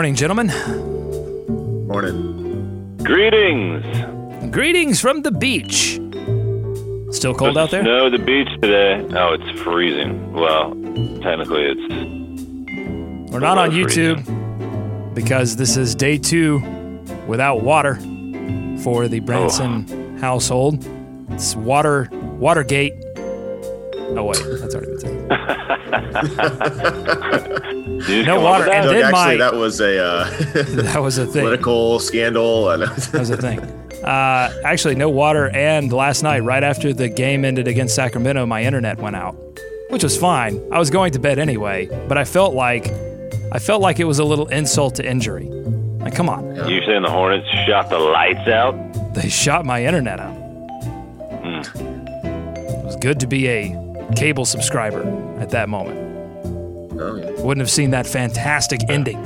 [0.00, 0.46] morning, gentlemen.
[1.86, 2.96] Morning.
[3.04, 4.50] Greetings.
[4.50, 6.00] Greetings from the beach.
[7.14, 7.82] Still cold out there?
[7.82, 9.06] No, the beach today.
[9.14, 10.32] Oh, it's freezing.
[10.32, 10.70] Well,
[11.20, 13.30] technically it's.
[13.30, 15.12] We're not on YouTube freezing.
[15.12, 16.60] because this is day two
[17.26, 17.96] without water
[18.82, 19.26] for the oh.
[19.26, 20.82] Branson household.
[21.28, 22.94] It's water, Watergate.
[24.16, 25.28] Oh wait, that's already been said.
[28.06, 30.24] Did you No water, and Doug, then actually, my- that was a uh,
[30.92, 31.42] That was a thing.
[31.42, 32.70] political scandal.
[32.70, 32.82] And
[33.12, 33.60] That was a thing.
[34.04, 35.50] Uh, actually, no water.
[35.50, 39.36] And last night, right after the game ended against Sacramento, my internet went out,
[39.90, 40.60] which was fine.
[40.72, 42.88] I was going to bed anyway, but I felt like
[43.52, 45.46] I felt like it was a little insult to injury.
[46.00, 48.74] Like, come on, You saying the Hornets shot the lights out?
[49.14, 50.36] they shot my internet out.
[51.44, 53.72] It was good to be a
[54.16, 55.02] cable subscriber
[55.40, 55.98] at that moment.
[57.00, 57.30] oh, yeah.
[57.42, 59.18] Wouldn't have seen that fantastic ending.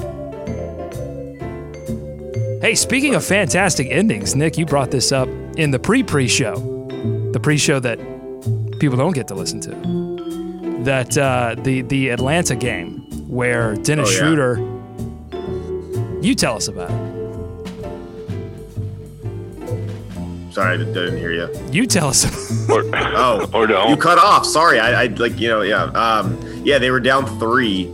[2.60, 6.54] Hey, speaking of fantastic endings, Nick, you brought this up in the pre pre show,
[7.32, 7.98] the pre show that
[8.80, 9.70] people don't get to listen to.
[10.84, 14.18] That uh, the the Atlanta game where Dennis Oh, yeah.
[14.18, 14.70] Schroeder.
[16.22, 17.13] You tell us about it.
[20.54, 21.48] Sorry, I didn't- didn't hear you.
[21.72, 22.24] You tell us.
[22.70, 23.90] Or, Oh, or don't?
[23.90, 24.46] you cut off.
[24.46, 27.90] Sorry, I, I like you know yeah um yeah they were down three,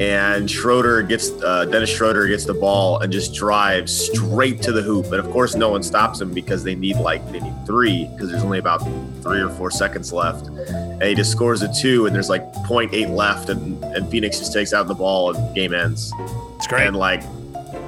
[0.00, 4.82] and Schroeder gets uh, Dennis Schroeder gets the ball and just drives straight to the
[4.82, 8.06] hoop, and of course no one stops him because they need like they need three
[8.12, 8.78] because there's only about
[9.22, 13.10] three or four seconds left, and he just scores a two, and there's like 0.8
[13.14, 16.12] left, and and Phoenix just takes out the ball and game ends.
[16.56, 16.86] it's great.
[16.86, 17.22] and like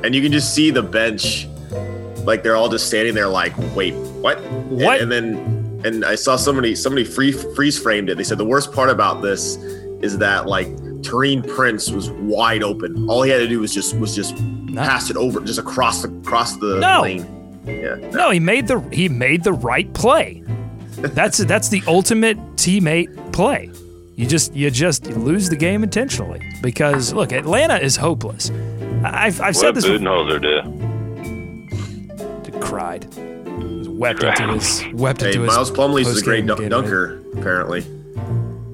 [0.04, 1.48] and you can just see the bench
[2.28, 4.38] like they're all just standing there like wait what
[4.70, 5.00] What?
[5.00, 8.44] and, and then and i saw somebody somebody free freeze framed it they said the
[8.44, 9.56] worst part about this
[10.02, 10.68] is that like
[11.02, 13.08] Taurean Prince was wide open.
[13.08, 14.34] All he had to do was just was just
[14.74, 17.02] pass it over, just across the across the No.
[17.02, 17.24] lane.
[17.66, 20.42] Yeah, No, he made the he made the right play.
[20.96, 23.70] That's that's the ultimate teammate play.
[24.16, 28.50] You just you just lose the game intentionally because look, Atlanta is hopeless.
[29.04, 29.90] I- I've, I've what said did this.
[30.00, 30.97] Budenholzer do?
[32.60, 33.04] Cried.
[33.14, 35.48] He wept into his wept Hey, into his.
[35.54, 37.80] Miles Plumlee's is a great post-game dun- dunker, apparently.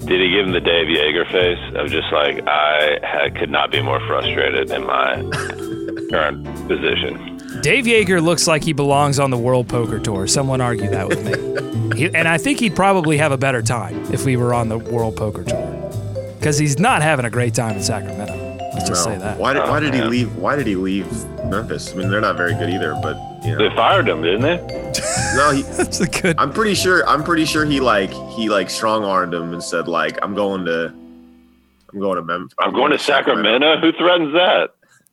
[0.06, 3.70] Did he give him the Dave Joerger face of just like I had, could not
[3.70, 5.14] be more frustrated in my
[6.10, 7.38] current position?
[7.62, 10.26] Dave Joerger looks like he belongs on the World Poker Tour.
[10.26, 11.60] Someone argue that with me.
[11.94, 14.78] He, and I think he'd probably have a better time if we were on the
[14.78, 16.34] World Poker Tour.
[16.40, 18.34] Because he's not having a great time in Sacramento.
[18.74, 19.12] Let's just No.
[19.14, 19.38] say that.
[19.38, 20.34] Why did Why Oh, did he leave?
[20.34, 21.06] Why did he leave
[21.44, 21.92] Memphis?
[21.92, 22.98] I mean, they're not very good either.
[23.00, 24.56] But you They fired him, didn't they?
[25.36, 26.36] no, he, That's a good.
[26.38, 27.06] I'm pretty sure.
[27.08, 30.64] I'm pretty sure he like he like strong armed him and said like I'm going
[30.66, 30.86] to,
[31.92, 32.54] I'm going to Memphis.
[32.58, 33.80] I'm going to Sacramento.
[33.80, 34.70] Who threatens that?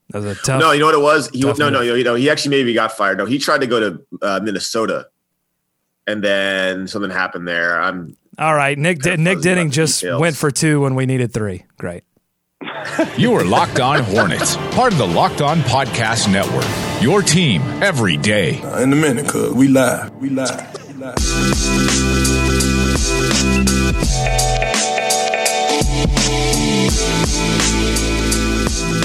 [0.09, 0.59] That was a tough.
[0.59, 1.29] No, you know what it was.
[1.29, 3.17] He Tough no no you know he actually maybe got fired.
[3.17, 5.07] No, he tried to go to uh, Minnesota,
[6.07, 7.81] and then something happened there.
[7.81, 9.05] I'm All right, Nick.
[9.05, 10.19] Yeah, Nick fuzzy Denning just details.
[10.19, 11.65] went for two when we needed three.
[11.77, 12.03] Great.
[13.17, 16.65] You are Locked On Hornets, part of the Locked On Podcast Network.
[17.01, 18.61] Your team every day.
[18.81, 20.15] In a minute, cuz we live.
[20.17, 20.87] We live.
[20.87, 22.21] We live.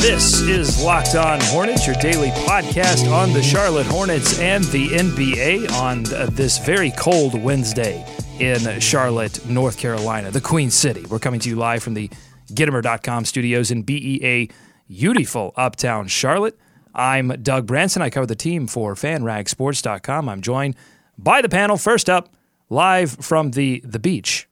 [0.02, 5.70] This is Locked On Hornets, your daily podcast on the Charlotte Hornets and the NBA
[5.72, 8.04] on uh, this very cold Wednesday
[8.38, 11.06] in Charlotte, North Carolina, the Queen City.
[11.08, 12.10] We're coming to you live from the
[12.52, 14.50] Gittimer.com studios in BEA,
[14.88, 16.58] beautiful uptown Charlotte.
[16.96, 18.00] I'm Doug Branson.
[18.00, 20.28] I cover the team for FanRagSports.com.
[20.30, 20.76] I'm joined
[21.18, 21.76] by the panel.
[21.76, 22.30] First up,
[22.70, 24.48] live from the the beach,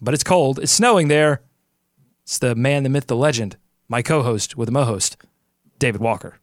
[0.00, 0.58] but it's cold.
[0.58, 1.40] It's snowing there.
[2.24, 3.56] It's the man, the myth, the legend,
[3.88, 5.16] my co-host with the mo-host,
[5.78, 6.38] David Walker.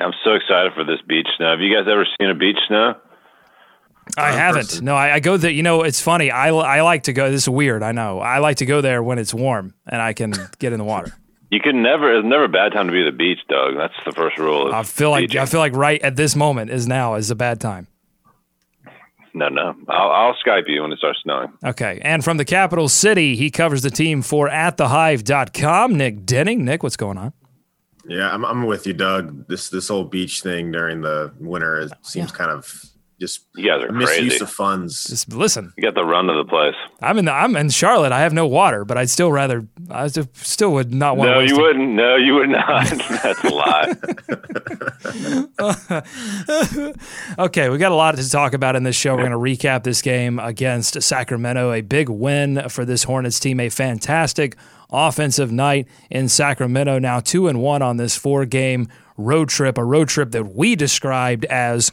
[0.00, 1.52] I'm so excited for this beach snow.
[1.52, 2.94] Have you guys ever seen a beach snow?
[4.16, 4.80] I haven't.
[4.82, 5.50] No, I, I go there.
[5.52, 6.32] You know, it's funny.
[6.32, 7.30] I, I like to go.
[7.30, 7.84] This is weird.
[7.84, 8.18] I know.
[8.18, 11.14] I like to go there when it's warm and I can get in the water.
[11.50, 12.14] You can never.
[12.18, 13.76] It's never a bad time to be at the beach, Doug.
[13.76, 14.68] That's the first rule.
[14.68, 15.40] of I feel like beaching.
[15.40, 17.86] I feel like right at this moment is now is a bad time.
[19.34, 19.74] No, no.
[19.88, 21.52] I'll, I'll Skype you when it starts snowing.
[21.64, 22.00] Okay.
[22.02, 25.96] And from the capital city, he covers the team for atthehive.com.
[25.96, 26.64] Nick Denning.
[26.64, 27.32] Nick, what's going on?
[28.06, 29.46] yeah I'm, I'm with you, Doug.
[29.48, 32.84] This this whole beach thing during the winter it seems kind of
[33.20, 34.44] just You guys are misuse crazy.
[34.44, 35.04] of funds.
[35.04, 35.72] Just listen.
[35.76, 36.74] You got the run to the place.
[37.02, 38.12] I'm in the, I'm in Charlotte.
[38.12, 41.28] I have no water, but I'd still rather I still- still would not want.
[41.28, 41.34] To.
[41.34, 41.88] No, to you wouldn't.
[41.94, 42.86] No, you would not.
[43.22, 43.94] That's a lie.
[47.38, 49.14] Okay, we got a lot to talk about in this show.
[49.14, 49.36] We're going to
[49.66, 51.72] recap this game against Sacramento.
[51.72, 53.60] A big win for this Hornets team.
[53.60, 54.56] A fantastic
[54.90, 56.98] offensive night in Sacramento.
[56.98, 59.78] Now two and one on this four game road trip.
[59.78, 61.92] A road trip that we described as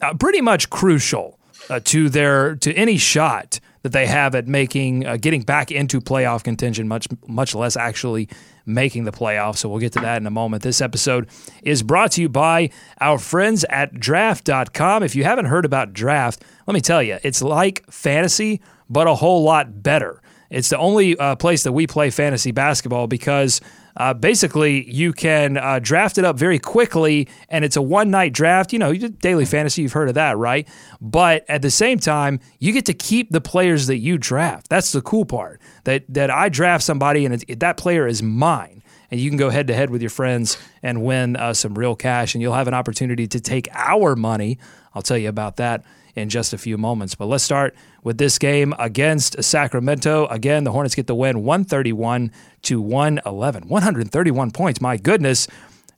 [0.00, 1.38] uh, pretty much crucial
[1.70, 6.00] uh, to their to any shot that they have at making uh, getting back into
[6.00, 6.88] playoff contention.
[6.88, 8.28] Much much less actually
[8.66, 9.58] making the playoffs.
[9.58, 10.62] So we'll get to that in a moment.
[10.62, 11.28] This episode
[11.62, 15.02] is brought to you by our friends at Draft.com.
[15.02, 18.60] If you haven't heard about Draft, let me tell you, it's like fantasy,
[18.90, 20.20] but a whole lot better.
[20.50, 23.60] It's the only uh, place that we play fantasy basketball because
[23.98, 28.32] uh, basically you can uh, draft it up very quickly and it's a one night
[28.32, 28.72] draft.
[28.72, 30.66] You know, daily fantasy, you've heard of that, right?
[31.00, 34.68] But at the same time, you get to keep the players that you draft.
[34.68, 35.60] That's the cool part.
[35.84, 38.82] That that I draft somebody and that player is mine.
[39.10, 41.96] And you can go head to head with your friends and win uh, some real
[41.96, 44.58] cash, and you'll have an opportunity to take our money.
[44.94, 45.82] I'll tell you about that
[46.18, 47.14] in just a few moments.
[47.14, 50.26] But let's start with this game against Sacramento.
[50.26, 52.32] Again, the Hornets get the win 131
[52.62, 53.68] to 111.
[53.68, 54.80] 131 points.
[54.80, 55.48] My goodness.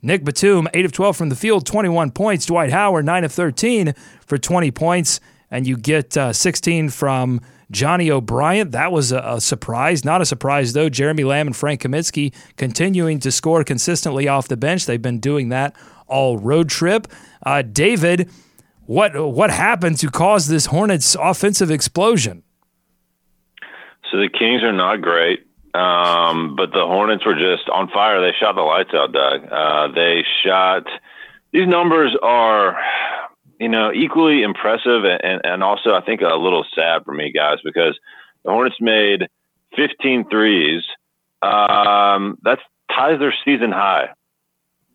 [0.03, 2.47] Nick Batum, 8 of 12 from the field, 21 points.
[2.47, 3.95] Dwight Howard, 9 of 13
[4.27, 5.21] for 20 points.
[5.51, 7.41] And you get uh, 16 from
[7.71, 8.73] Johnny O'Bryant.
[8.73, 10.05] That was a, a surprise.
[10.05, 10.89] Not a surprise, though.
[10.89, 14.87] Jeremy Lamb and Frank Kaminsky continuing to score consistently off the bench.
[14.87, 15.75] They've been doing that
[16.07, 17.07] all road trip.
[17.45, 18.31] Uh, David,
[18.91, 22.43] what what happened to cause this Hornets offensive explosion?
[24.11, 28.21] So the Kings are not great, um, but the Hornets were just on fire.
[28.21, 29.47] They shot the lights out, Doug.
[29.49, 30.89] Uh, they shot.
[31.53, 32.81] These numbers are,
[33.61, 37.59] you know, equally impressive and, and also I think a little sad for me, guys,
[37.63, 37.97] because
[38.45, 39.29] the Hornets made
[39.77, 40.83] 15 threes.
[41.43, 42.59] Um, that
[42.93, 44.09] ties their season high.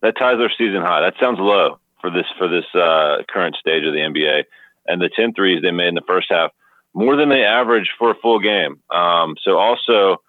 [0.02, 1.00] That ties their season high.
[1.00, 4.44] That sounds low for this for this uh, current stage of the NBA.
[4.88, 6.52] And the 10 threes they made in the first half
[6.94, 8.80] more than they average for a full game.
[8.90, 10.22] Um, so also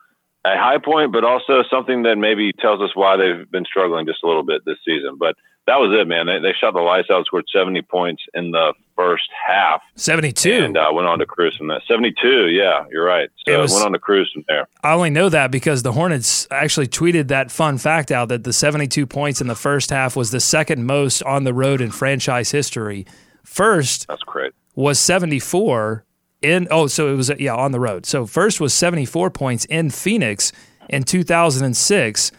[0.44, 4.24] a high point, but also something that maybe tells us why they've been struggling just
[4.24, 5.18] a little bit this season.
[5.19, 5.35] But
[5.68, 6.25] that was it, man.
[6.25, 10.52] They, they shot the lights out, scored 70 points in the first half, 72.
[10.52, 11.81] and uh, went on to cruise from that.
[11.88, 13.30] 72, yeah, you're right.
[13.46, 14.68] So It was- went on to cruise from there.
[14.84, 18.54] I only know that because the Hornets actually tweeted that fun fact out that the
[18.54, 22.50] 72 points in the first half was the second most on the road in franchise
[22.52, 23.06] history.
[23.44, 24.54] First That's great.
[24.75, 26.04] was 74
[26.42, 28.06] in oh so it was yeah on the road.
[28.06, 30.52] So first was 74 points in Phoenix
[30.90, 32.31] in 2006.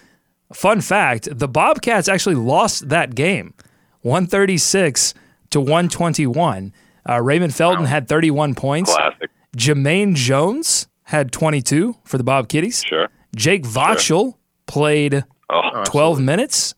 [0.53, 3.55] Fun fact, the Bobcats actually lost that game.
[4.03, 5.15] 136
[5.51, 6.73] to 121.
[7.09, 8.93] Uh, Raymond Felton had 31 points.
[8.95, 9.31] Classic.
[9.57, 12.83] Jermaine Jones had 22 for the Bob Kitties.
[12.85, 13.09] Sure.
[13.35, 14.35] Jake Voskuhl
[14.67, 16.75] played Oh, 12 minutes.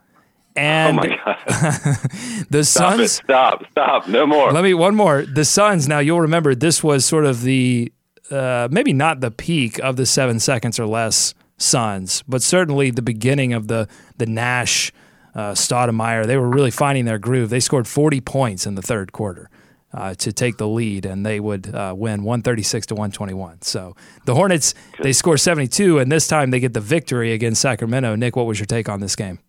[0.54, 1.36] And oh my God.
[2.50, 3.08] the Stop it.
[3.08, 3.64] Suns, Stop.
[3.70, 4.08] Stop.
[4.08, 4.52] No more.
[4.52, 5.22] let me one more.
[5.22, 7.92] The Suns, now you'll remember this was sort of the
[8.30, 13.02] uh, maybe not the peak of the seven seconds or less Suns, but certainly the
[13.02, 14.92] beginning of the the Nash
[15.34, 16.26] uh, Stoudemire.
[16.26, 17.50] They were really finding their groove.
[17.50, 19.50] They scored 40 points in the third quarter.
[19.92, 23.60] Uh, to take the lead, and they would uh, win 136 to 121.
[23.62, 24.72] So the Hornets
[25.02, 28.14] they score 72, and this time they get the victory against Sacramento.
[28.14, 29.40] Nick, what was your take on this game?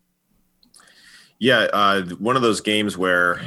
[1.38, 3.40] Yeah, uh, one of those games where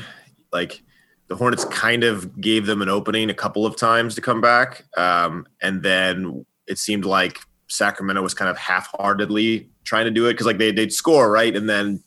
[0.53, 0.81] like
[1.27, 4.85] the Hornets kind of gave them an opening a couple of times to come back,
[4.95, 7.39] um, and then it seemed like
[7.75, 11.55] Sacramento was kind of half-heartedly trying to do it because like they they'd score right,
[11.55, 12.03] and then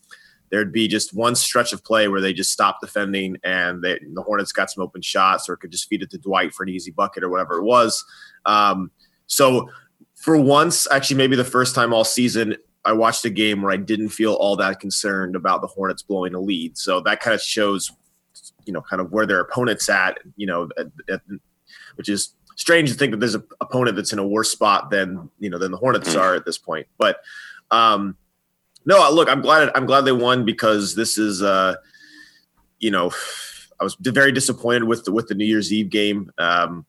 [0.50, 4.22] there'd be just one stretch of play where they just stopped defending, and they, the
[4.22, 6.90] Hornets got some open shots or could just feed it to Dwight for an easy
[6.90, 8.04] bucket or whatever it was.
[8.46, 8.90] Um,
[9.26, 9.68] so
[10.14, 13.76] for once, actually, maybe the first time all season, I watched a game where I
[13.76, 16.78] didn't feel all that concerned about the Hornets blowing a lead.
[16.78, 17.92] So that kind of shows,
[18.64, 21.20] you know, kind of where their opponent's at, you know, at, at,
[21.96, 25.30] which is strange to think that there's an opponent that's in a worse spot than,
[25.38, 26.88] you know, than the Hornets are at this point.
[26.98, 27.20] But,
[27.70, 28.16] um,
[28.84, 31.76] no, look, I'm glad, I'm glad they won because this is, uh,
[32.80, 33.12] you know,
[33.80, 36.32] I was very disappointed with the, with the New Year's Eve game.
[36.36, 36.84] Um,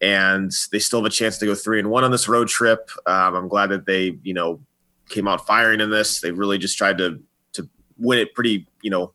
[0.00, 2.90] and they still have a chance to go three and one on this road trip.
[3.06, 4.60] Um, I'm glad that they, you know,
[5.08, 6.20] came out firing in this.
[6.20, 7.20] They really just tried to
[7.54, 9.12] to win it pretty, you know,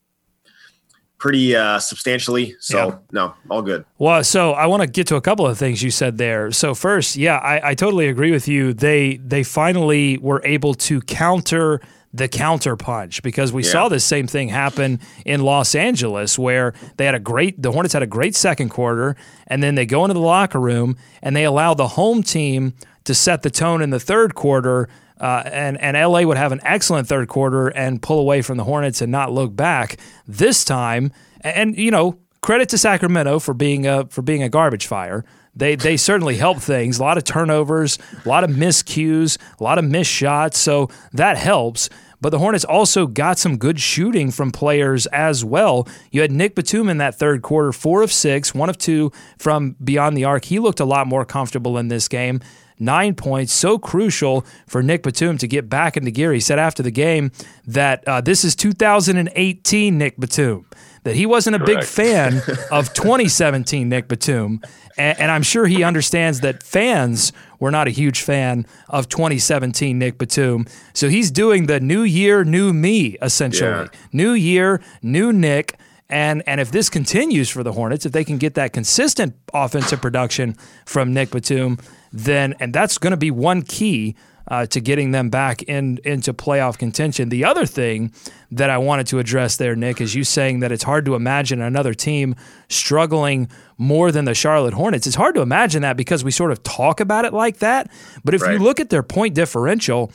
[1.23, 2.53] pretty uh, substantially.
[2.59, 2.95] So Yeah.
[3.13, 3.85] no, all good.
[3.97, 6.51] Well, so I want to get to a couple of things you said there.
[6.51, 8.73] So first, yeah, I, I totally agree with you.
[8.73, 11.79] They they finally were able to counter
[12.13, 13.71] the counter punch because we yeah.
[13.71, 17.93] saw this same thing happen in Los Angeles where they had a great the Hornets
[17.93, 19.15] had a great second quarter
[19.47, 22.73] and then they go into the locker room and they allow the home team
[23.05, 24.89] to set the tone in the third quarter
[25.19, 28.63] uh, and and LA would have an excellent third quarter and pull away from the
[28.63, 33.85] Hornets and not look back this time and you know credit to Sacramento for being
[33.87, 35.23] a for being a garbage fire
[35.55, 36.99] they they certainly help things.
[36.99, 40.57] A lot of turnovers, a lot of miscues, a lot of missed shots.
[40.57, 41.89] So that helps.
[42.23, 45.85] But the Hornets also got some good shooting from players as well.
[46.09, 49.75] You had Nick Batum in that third quarter, four of six, one of two from
[49.83, 50.45] beyond the arc.
[50.45, 52.39] He looked a lot more comfortable in this game.
[52.79, 56.31] Nine points, so crucial for Nick Batum to get back into gear.
[56.31, 57.33] He said after the game
[57.67, 60.65] that uh, this is 2018 Nick Batum
[61.03, 61.81] that he wasn't a Correct.
[61.81, 62.41] big fan
[62.71, 64.61] of 2017 Nick Batum.
[64.97, 69.97] And, and, I'm sure he understands that fans were not a huge fan of 2017
[69.97, 70.67] Nick Batum.
[70.93, 73.69] So he's doing the new year, new me, essentially.
[73.69, 73.87] Yeah.
[74.11, 75.77] New year, new Nick.
[76.09, 79.99] And, and if this continues for the Hornets, if they can get that consistent offensive
[79.99, 80.55] production
[80.85, 81.79] from Nick Batum,
[82.11, 84.15] then, and that's going to be one key
[84.47, 87.29] uh, to getting them back in into playoff contention.
[87.29, 88.13] The other thing
[88.51, 91.61] that I wanted to address there, Nick, is you saying that it's hard to imagine
[91.61, 92.35] another team
[92.69, 93.47] struggling
[93.77, 95.07] more than the Charlotte Hornets.
[95.07, 97.91] It's hard to imagine that because we sort of talk about it like that.
[98.23, 98.53] But if right.
[98.53, 100.11] you look at their point differential,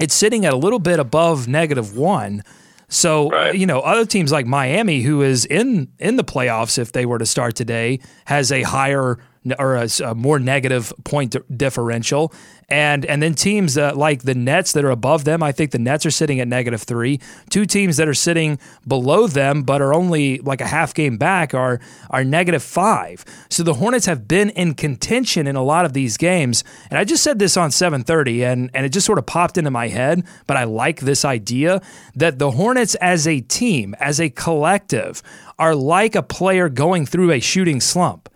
[0.00, 2.42] it's sitting at a little bit above negative one.
[2.88, 3.54] So right.
[3.54, 7.18] you know, other teams like Miami, who is in in the playoffs if they were
[7.18, 9.18] to start today, has a higher
[9.58, 12.32] or a, a more negative point differential.
[12.68, 15.78] And and then teams uh, like the Nets that are above them, I think the
[15.78, 17.20] Nets are sitting at negative three.
[17.50, 21.52] Two teams that are sitting below them but are only like a half game back
[21.52, 23.24] are are negative five.
[23.50, 26.64] So the Hornets have been in contention in a lot of these games.
[26.88, 29.70] And I just said this on 7:30, and and it just sort of popped into
[29.70, 30.24] my head.
[30.46, 31.82] But I like this idea
[32.14, 35.22] that the Hornets as a team, as a collective,
[35.58, 38.28] are like a player going through a shooting slump.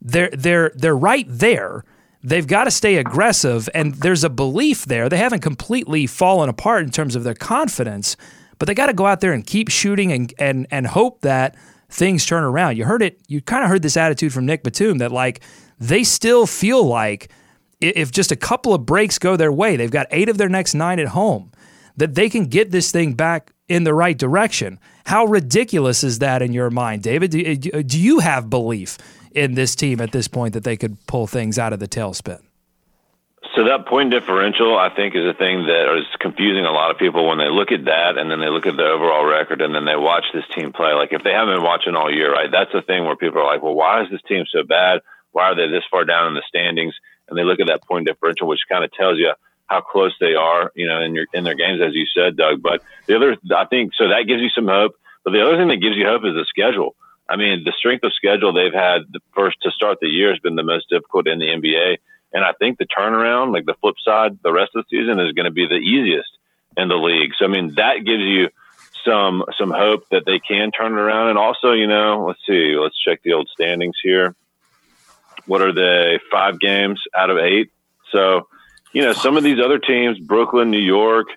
[0.00, 1.84] They're they're they're right there
[2.22, 3.68] they've got to stay aggressive.
[3.74, 5.08] And there's a belief there.
[5.08, 8.16] They haven't completely fallen apart in terms of their confidence,
[8.58, 11.56] but they got to go out there and keep shooting and, and, and hope that
[11.88, 12.76] things turn around.
[12.76, 15.40] You heard it, you kind of heard this attitude from Nick Batum that like
[15.78, 17.30] they still feel like
[17.80, 20.74] if just a couple of breaks go their way, they've got eight of their next
[20.74, 21.52] nine at home,
[21.96, 24.80] that they can get this thing back in the right direction.
[25.06, 27.30] How ridiculous is that in your mind, David?
[27.30, 28.98] Do, do you have belief
[29.32, 32.40] in this team at this point that they could pull things out of the tailspin?
[33.54, 36.98] So that point differential, I think, is a thing that is confusing a lot of
[36.98, 39.74] people when they look at that and then they look at the overall record and
[39.74, 40.92] then they watch this team play.
[40.92, 42.50] Like if they haven't been watching all year, right?
[42.50, 45.00] That's the thing where people are like, "Well, why is this team so bad?
[45.32, 46.94] Why are they this far down in the standings?"
[47.28, 49.32] And they look at that point differential, which kind of tells you
[49.66, 52.62] how close they are, you know, in your in their games, as you said, Doug.
[52.62, 54.94] But the other, I think, so that gives you some hope.
[55.24, 56.96] But the other thing that gives you hope is the schedule.
[57.28, 60.38] I mean, the strength of schedule they've had the first to start the year has
[60.38, 61.98] been the most difficult in the NBA.
[62.32, 65.32] And I think the turnaround, like the flip side, the rest of the season is
[65.32, 66.30] going to be the easiest
[66.76, 67.32] in the league.
[67.38, 68.48] So I mean, that gives you
[69.04, 71.30] some some hope that they can turn it around.
[71.30, 74.34] And also, you know, let's see, let's check the old standings here.
[75.46, 76.18] What are they?
[76.30, 77.70] Five games out of eight.
[78.12, 78.48] So,
[78.92, 81.28] you know, some of these other teams, Brooklyn, New York,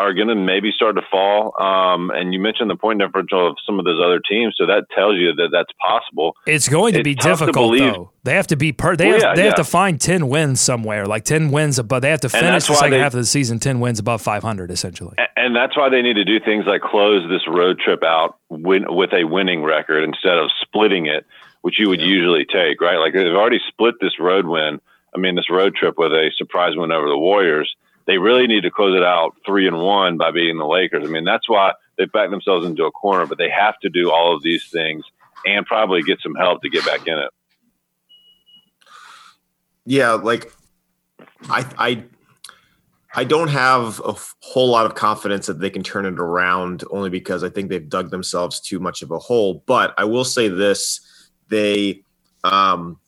[0.00, 1.54] are going to maybe start to fall.
[1.60, 4.86] Um, and you mentioned the point differential of some of those other teams, so that
[4.94, 6.36] tells you that that's possible.
[6.46, 8.10] It's going to it's be difficult to though.
[8.22, 8.96] They have to be per.
[8.96, 9.48] They well, have, yeah, they yeah.
[9.48, 12.02] have to find ten wins somewhere, like ten wins above.
[12.02, 14.42] They have to finish the second they, half of the season ten wins above five
[14.42, 15.16] hundred, essentially.
[15.36, 18.84] And that's why they need to do things like close this road trip out win,
[18.88, 21.26] with a winning record instead of splitting it,
[21.62, 22.06] which you would yeah.
[22.06, 22.80] usually take.
[22.80, 24.80] Right, like they've already split this road win.
[25.14, 27.74] I mean, this road trip with a surprise win over the Warriors
[28.06, 31.04] they really need to close it out three and one by beating the Lakers.
[31.04, 34.10] I mean, that's why they backed themselves into a corner, but they have to do
[34.10, 35.04] all of these things
[35.46, 37.30] and probably get some help to get back in it.
[39.86, 40.52] Yeah, like
[41.48, 42.04] I I
[43.14, 47.10] I don't have a whole lot of confidence that they can turn it around only
[47.10, 49.64] because I think they've dug themselves too much of a hole.
[49.66, 51.00] But I will say this,
[51.48, 52.04] they
[52.44, 52.98] um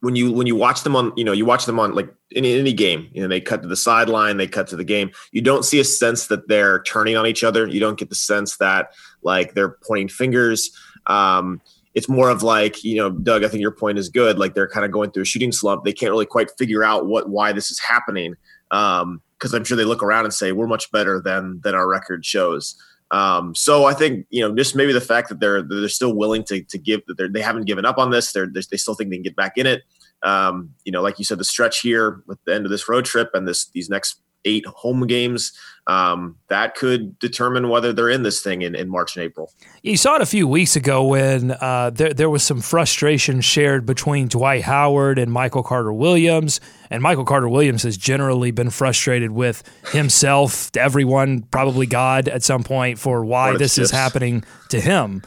[0.00, 2.44] when you when you watch them on you know you watch them on like in
[2.44, 5.10] any game you know they cut to the sideline they cut to the game.
[5.32, 7.66] You don't see a sense that they're turning on each other.
[7.66, 8.92] You don't get the sense that
[9.22, 10.70] like they're pointing fingers.
[11.06, 11.60] Um
[11.92, 14.38] it's more of like you know doug i think your point is good.
[14.38, 15.84] Like they're kind of going through a shooting slump.
[15.84, 18.36] They can't really quite figure out what why this is happening
[18.70, 21.88] um because i'm sure they look around and say we're much better than than our
[21.88, 22.76] record shows
[23.10, 26.44] um, so I think you know just maybe the fact that they're they're still willing
[26.44, 28.32] to to give that they haven't given up on this.
[28.32, 29.82] They're, they still think they can get back in it.
[30.22, 33.04] Um, you know, like you said, the stretch here with the end of this road
[33.04, 35.52] trip and this these next eight home games.
[35.86, 39.52] Um, that could determine whether they're in this thing in, in March and April.
[39.82, 43.86] You saw it a few weeks ago when uh, there, there was some frustration shared
[43.86, 46.60] between Dwight Howard and Michael Carter Williams.
[46.90, 52.62] And Michael Carter Williams has generally been frustrated with himself, everyone, probably God at some
[52.62, 55.22] point, for why this is happening to him.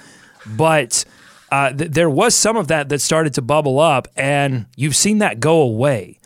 [0.46, 1.04] But
[1.52, 5.18] uh, th- there was some of that that started to bubble up, and you've seen
[5.18, 6.20] that go away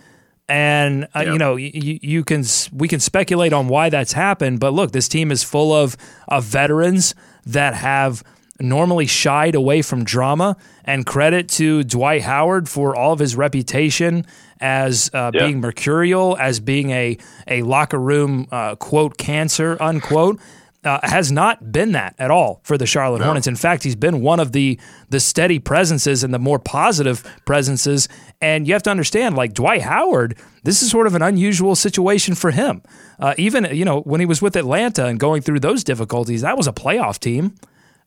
[0.49, 1.27] and uh, yep.
[1.27, 5.07] you know you, you can we can speculate on why that's happened but look this
[5.07, 7.13] team is full of of veterans
[7.45, 8.23] that have
[8.59, 14.25] normally shied away from drama and credit to Dwight Howard for all of his reputation
[14.59, 15.45] as uh, yeah.
[15.45, 20.39] being mercurial as being a a locker room uh, quote cancer unquote
[20.87, 23.25] uh, has not been that at all for the Charlotte no.
[23.25, 23.47] Hornets.
[23.47, 24.79] In fact, he's been one of the
[25.09, 28.07] the steady presences and the more positive presences.
[28.41, 32.35] And you have to understand, like Dwight Howard, this is sort of an unusual situation
[32.35, 32.81] for him.
[33.19, 36.57] Uh, even you know when he was with Atlanta and going through those difficulties, that
[36.57, 37.53] was a playoff team.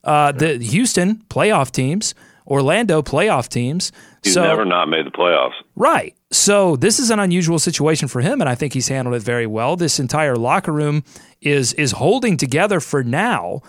[0.03, 2.15] Uh, the Houston playoff teams,
[2.47, 3.93] Orlando playoff teams.
[4.23, 5.55] He's so, never not made the playoffs.
[5.77, 6.15] Right.
[6.31, 9.47] So this is an unusual situation for him, and I think he's handled it very
[9.47, 9.77] well.
[9.77, 11.05] This entire locker room
[11.41, 13.63] is is holding together for now.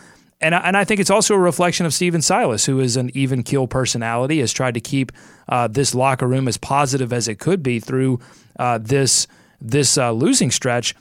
[0.43, 3.11] And I, and I think it's also a reflection of Stephen Silas, who is an
[3.13, 5.11] even keel personality, has tried to keep
[5.47, 8.19] uh, this locker room as positive as it could be through
[8.57, 9.27] uh, this
[9.59, 10.95] this uh, losing stretch.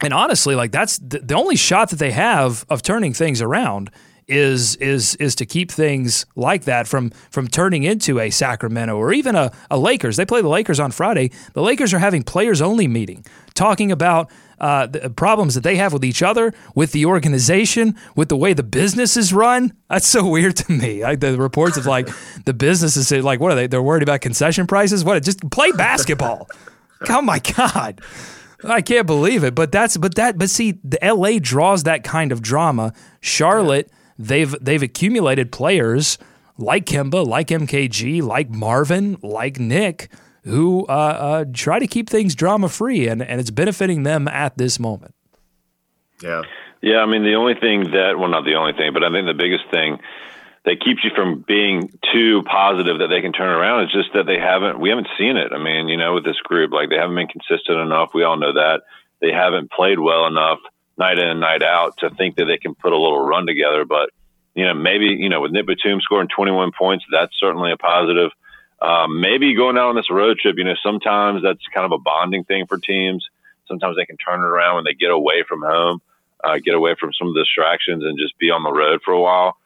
[0.00, 3.90] And honestly, like that's the, the only shot that they have of turning things around
[4.28, 9.12] is is is to keep things like that from from turning into a Sacramento or
[9.12, 10.16] even a, a Lakers.
[10.16, 11.30] They play the Lakers on Friday.
[11.54, 13.24] The Lakers are having players only meeting,
[13.54, 14.30] talking about
[14.62, 18.52] uh, the problems that they have with each other, with the organization, with the way
[18.52, 19.72] the business is run.
[19.90, 21.02] That's so weird to me.
[21.02, 22.08] Like the reports of like
[22.44, 23.66] the businesses say, like, what are they?
[23.66, 25.04] They're worried about concession prices.
[25.04, 25.22] What?
[25.24, 26.48] Just play basketball.
[27.08, 28.00] oh my god.
[28.64, 32.30] I can't believe it, but that's but that but see, the LA draws that kind
[32.30, 32.92] of drama.
[33.20, 33.90] Charlotte,
[34.26, 36.18] they've they've accumulated players
[36.58, 40.08] like Kemba, like MKG, like Marvin, like Nick
[40.44, 44.56] who uh, uh, try to keep things drama free, and, and it's benefiting them at
[44.58, 45.14] this moment.
[46.22, 46.42] Yeah.
[46.80, 49.26] Yeah, I mean, the only thing that, well, not the only thing, but I think
[49.26, 49.98] the biggest thing
[50.64, 54.26] that keeps you from being too positive that they can turn around is just that
[54.26, 55.52] they haven't, we haven't seen it.
[55.52, 58.10] I mean, you know, with this group, like they haven't been consistent enough.
[58.14, 58.82] We all know that.
[59.20, 60.58] They haven't played well enough
[60.98, 63.84] night in and night out to think that they can put a little run together.
[63.84, 64.10] But,
[64.54, 68.30] you know, maybe, you know, with Nick Batum scoring 21 points, that's certainly a positive.
[68.80, 71.98] Um, maybe going out on this road trip, you know, sometimes that's kind of a
[71.98, 73.26] bonding thing for teams.
[73.68, 76.02] Sometimes they can turn it around when they get away from home,
[76.42, 79.12] uh, get away from some of the distractions and just be on the road for
[79.12, 79.56] a while.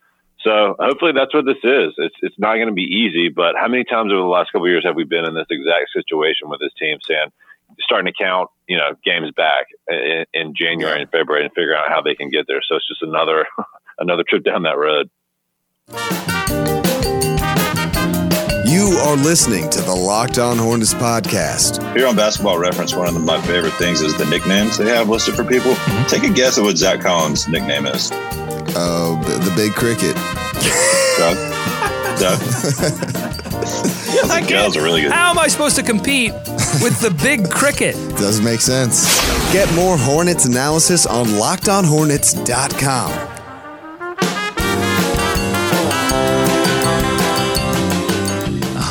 [0.43, 1.95] So hopefully that's what this is.
[1.97, 4.67] It's it's not going to be easy, but how many times over the last couple
[4.67, 7.33] of years have we been in this exact situation with this team, saying
[7.81, 11.89] starting to count, you know, games back in, in January and February and figuring out
[11.89, 12.61] how they can get there.
[12.69, 13.47] So it's just another
[13.99, 15.11] another trip down that road.
[18.67, 21.81] You are listening to the Locked On Hornets podcast.
[21.97, 25.35] Here on Basketball Reference, one of my favorite things is the nicknames they have listed
[25.37, 25.73] for people.
[25.73, 26.07] Mm-hmm.
[26.09, 28.11] Take a guess at what Zach Collins' nickname is.
[28.13, 30.17] Oh, uh, the Big Cricket.
[31.17, 31.37] Doug?
[32.19, 34.03] Doug?
[34.25, 35.13] yeah, are really good.
[35.13, 36.33] How am I supposed to compete
[36.83, 37.95] with the Big Cricket?
[38.17, 39.05] Does make sense.
[39.53, 43.33] Get more Hornets analysis on LockedOnHornets.com.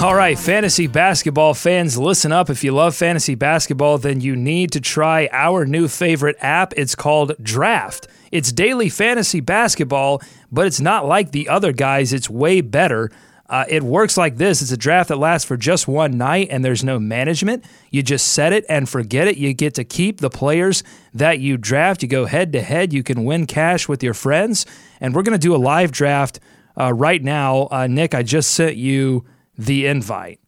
[0.03, 2.51] All right, fantasy basketball fans, listen up.
[2.51, 6.73] If you love fantasy basketball, then you need to try our new favorite app.
[6.77, 8.07] It's called Draft.
[8.31, 12.13] It's daily fantasy basketball, but it's not like the other guys.
[12.13, 13.09] It's way better.
[13.47, 16.65] Uh, it works like this it's a draft that lasts for just one night and
[16.65, 17.63] there's no management.
[17.91, 19.37] You just set it and forget it.
[19.37, 22.01] You get to keep the players that you draft.
[22.01, 22.91] You go head to head.
[22.91, 24.65] You can win cash with your friends.
[24.99, 26.39] And we're going to do a live draft
[26.79, 27.67] uh, right now.
[27.69, 29.25] Uh, Nick, I just sent you
[29.57, 30.39] the invite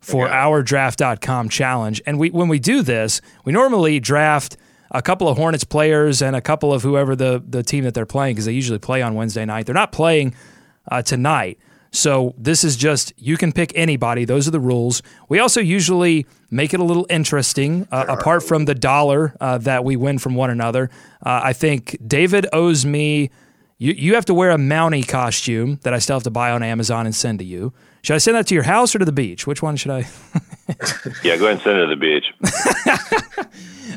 [0.00, 0.34] for okay.
[0.34, 2.00] our draft.com challenge.
[2.06, 4.56] And we when we do this, we normally draft
[4.90, 8.06] a couple of Hornets players and a couple of whoever the, the team that they're
[8.06, 9.66] playing, because they usually play on Wednesday night.
[9.66, 10.34] They're not playing
[10.90, 11.58] uh, tonight.
[11.92, 14.24] So this is just, you can pick anybody.
[14.24, 15.02] Those are the rules.
[15.28, 19.84] We also usually make it a little interesting, uh, apart from the dollar uh, that
[19.84, 20.90] we win from one another.
[21.24, 23.30] Uh, I think David owes me,
[23.78, 26.62] you, you have to wear a Mountie costume that I still have to buy on
[26.62, 27.72] Amazon and send to you.
[28.02, 29.46] Should I send that to your house or to the beach?
[29.46, 29.98] Which one should I?
[31.24, 32.24] yeah, go ahead and send it to the beach.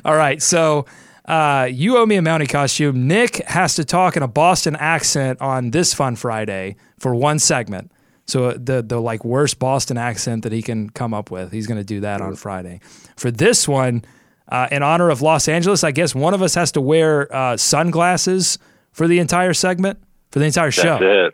[0.06, 0.42] All right.
[0.42, 0.86] So
[1.26, 3.08] uh, you owe me a Mountie costume.
[3.08, 7.92] Nick has to talk in a Boston accent on this Fun Friday for one segment.
[8.26, 11.68] So uh, the the like worst Boston accent that he can come up with, he's
[11.68, 12.80] going to do that on Friday.
[13.18, 14.04] For this one,
[14.50, 17.56] Uh, in honor of Los Angeles, I guess one of us has to wear uh,
[17.56, 18.60] sunglasses
[18.92, 19.98] for the entire segment,
[20.32, 21.00] for the entire show.
[21.00, 21.34] That's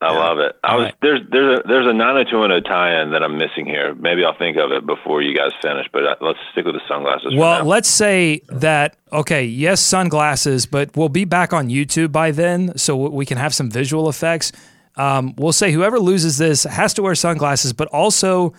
[0.00, 0.56] I love it.
[0.62, 0.94] I was right.
[1.00, 3.94] there's there's a there's a 90210 tie-in that I'm missing here.
[3.94, 5.86] Maybe I'll think of it before you guys finish.
[5.92, 7.34] But uh, let's stick with the sunglasses.
[7.34, 12.76] Well, let's say that okay, yes, sunglasses, but we'll be back on YouTube by then,
[12.76, 14.52] so we can have some visual effects.
[14.96, 18.52] Um, we'll say whoever loses this has to wear sunglasses, but also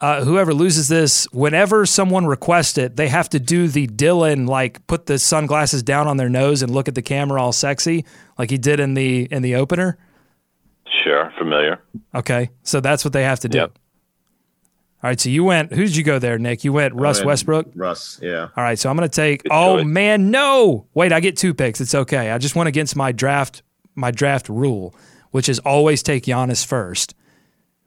[0.00, 4.86] uh, whoever loses this, whenever someone requests it, they have to do the Dylan like
[4.86, 8.04] put the sunglasses down on their nose and look at the camera all sexy,
[8.38, 9.98] like he did in the in the opener.
[11.02, 11.80] Sure, familiar.
[12.14, 13.58] Okay, so that's what they have to do.
[13.58, 13.78] Yep.
[15.02, 15.72] All right, so you went.
[15.72, 16.64] Who did you go there, Nick?
[16.64, 17.72] You went Russ And Westbrook.
[17.74, 18.48] Russ, yeah.
[18.56, 19.42] All right, so I'm going to take.
[19.50, 19.86] oh choice.
[19.86, 20.86] man, no!
[20.94, 21.80] Wait, I get two picks.
[21.80, 22.30] It's okay.
[22.30, 23.62] I just went against my draft
[23.94, 24.94] my draft rule,
[25.30, 27.14] which is always take Giannis first.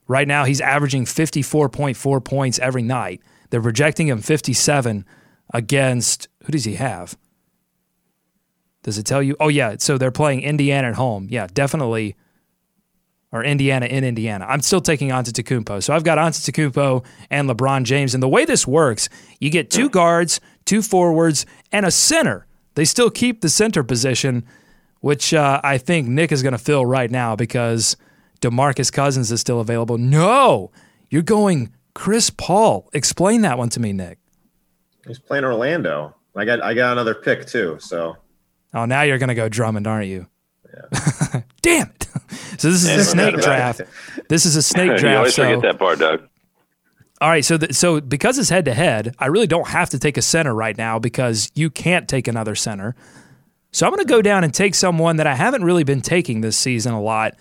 [0.07, 3.21] Right now, he's averaging 54.4 points every night.
[3.49, 5.05] They're projecting him 57
[5.53, 7.17] against who does he have?
[8.83, 9.35] Does it tell you?
[9.39, 11.27] Oh yeah, so they're playing Indiana at home.
[11.29, 12.15] Yeah, definitely.
[13.31, 14.45] Or Indiana in Indiana.
[14.47, 15.83] I'm still taking Antetokounmpo.
[15.83, 18.13] So I've got Antetokounmpo and LeBron James.
[18.13, 19.09] And the way this works,
[19.41, 22.47] you get two guards, two forwards, and a center.
[22.75, 24.45] They still keep the center position,
[25.01, 27.97] which uh, I think Nick is going to fill right now because
[28.41, 29.97] DeMarcus Cousins is still available.
[29.97, 30.71] No,
[31.09, 32.89] you're going Chris Paul.
[32.93, 34.19] Explain that one to me, Nick.
[35.05, 36.15] He's playing Orlando.
[36.35, 37.77] I got I got another pick too.
[37.81, 38.17] So
[38.73, 40.27] Oh, now you're going to go Drummond, aren't you?
[40.73, 41.41] Yeah.
[41.61, 42.06] Damn it.
[42.57, 43.81] So this is a snake draft.
[44.29, 45.17] This is a snake you draft.
[45.17, 46.27] always So, forget that part, Doug.
[47.21, 47.43] all right.
[47.45, 50.21] So, th- so because it's head to head, I really don't have to take a
[50.21, 52.95] center right now because you can't take another center.
[53.71, 56.41] So I'm going to go down and take someone that I haven't really been taking
[56.41, 57.35] this season a lot,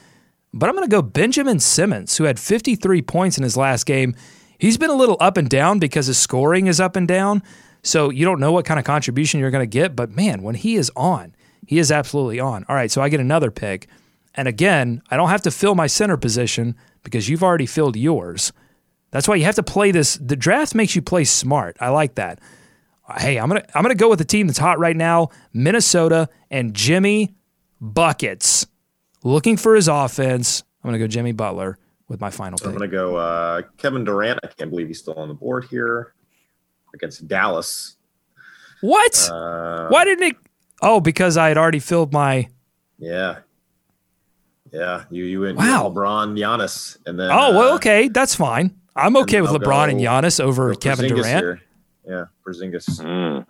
[0.53, 4.15] but I'm going to go Benjamin Simmons, who had 53 points in his last game.
[4.59, 7.43] He's been a little up and down because his scoring is up and down.
[7.83, 10.57] So you don't know what kind of contribution you're going to get, but man, when
[10.57, 11.35] he is on,
[11.67, 12.65] he is absolutely on.
[12.69, 13.87] All right, so I get another pick.
[14.37, 18.53] And again, I don't have to fill my center position because you've already filled yours.
[19.11, 20.17] That's why you have to play this.
[20.17, 21.77] The draft makes you play smart.
[21.81, 22.41] I like that.
[23.19, 26.75] Hey, I'm gonna I'm gonna go with the team that's hot right now, Minnesota and
[26.75, 27.35] Jimmy
[27.81, 28.67] buckets.
[29.23, 30.65] Looking for his offense.
[30.83, 32.67] I'm gonna go Jimmy Butler with my final pick.
[32.67, 34.41] I'm gonna go uh, Kevin Durant.
[34.43, 36.15] I can't believe he's still on the board here
[36.95, 37.97] against Dallas.
[38.81, 39.31] What?
[39.31, 40.37] Uh, Why didn't it?
[40.83, 42.49] Oh, because I had already filled my.
[42.99, 43.39] Yeah.
[44.79, 45.91] Yeah, you you went Wow.
[45.95, 48.75] LeBron, Giannis, and then Oh well, uh, okay, that's fine.
[48.95, 51.45] I'm okay with I'll LeBron and go- Giannis over Kevin Porzingis Durant.
[51.45, 51.61] here.
[52.07, 53.01] Yeah, Porzingis.
[53.01, 53.47] Mm.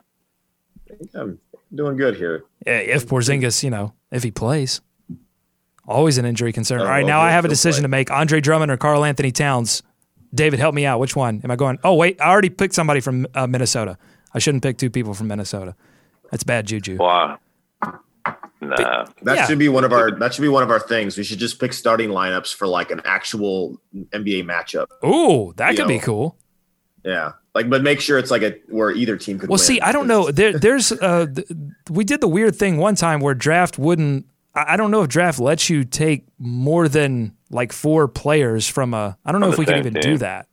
[0.90, 1.38] I think I'm
[1.74, 2.44] doing good here.
[2.64, 4.80] Eh, If Porzingis, you know, if he plays,
[5.86, 6.80] always an injury concern.
[6.80, 7.84] Oh, All right, well, now I have a decision play.
[7.84, 9.82] to make: Andre Drummond or Karl-Anthony Towns.
[10.34, 11.00] David, help me out.
[11.00, 11.78] Which one am I going?
[11.82, 13.96] Oh wait, I already picked somebody from uh, Minnesota.
[14.34, 15.74] I shouldn't pick two people from Minnesota.
[16.30, 16.96] That's bad juju.
[16.98, 17.38] Wow.
[18.70, 19.06] Nah.
[19.22, 19.46] That Yeah.
[19.46, 21.16] should be one of our that should be one of our things.
[21.16, 23.80] We should just pick starting lineups for like an actual
[24.12, 24.86] NBA matchup.
[25.04, 26.36] Ooh, that could be cool.
[27.04, 27.32] Yeah.
[27.54, 29.92] Like but make sure it's like a where either team could Well, win, see, I
[29.92, 30.30] don't know.
[30.30, 31.48] There, there's uh, th-
[31.90, 34.26] we did the weird thing one time where draft wouldn't.
[34.54, 38.92] I I don't know if draft lets you take more than like four players from
[38.92, 39.16] a.
[39.24, 40.02] I don't know if we can even team.
[40.02, 40.48] do that.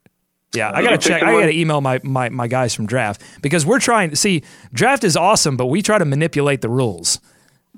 [0.53, 1.23] Yeah, I gotta check.
[1.23, 5.03] I gotta email my, my my guys from draft because we're trying to see draft
[5.03, 7.19] is awesome, but we try to manipulate the rules,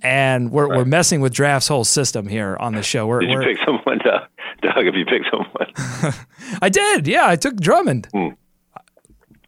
[0.01, 3.07] and we're we're messing with draft's whole system here on the show.
[3.07, 4.23] We're, Did you pick someone, Doug?
[4.61, 6.15] Doug, if you pick someone.
[6.61, 7.07] I did.
[7.07, 8.07] Yeah, I took Drummond.
[8.13, 8.29] Hmm.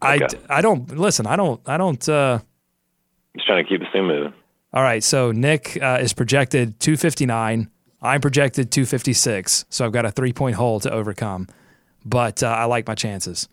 [0.00, 0.26] I Okay.
[0.48, 1.26] I don't listen.
[1.26, 2.08] I don't I don't.
[2.08, 2.40] uh
[3.34, 4.32] Just trying to keep the thing moving.
[4.72, 7.70] All right, so Nick uh, is projected 259.
[8.02, 9.64] I'm projected 256.
[9.70, 11.48] So I've got a three point hole to overcome,
[12.04, 13.48] but uh, I like my chances.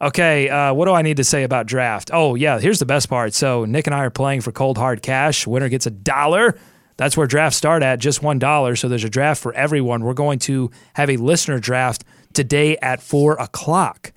[0.00, 2.10] Okay, uh, what do I need to say about draft?
[2.12, 3.34] Oh, yeah, here's the best part.
[3.34, 5.44] So Nick and I are playing for cold hard cash.
[5.46, 6.56] Winner gets a dollar.
[6.96, 8.78] That's where drafts start at, just $1.
[8.78, 10.04] So there's a draft for everyone.
[10.04, 14.12] We're going to have a listener draft today at 4 o'clock,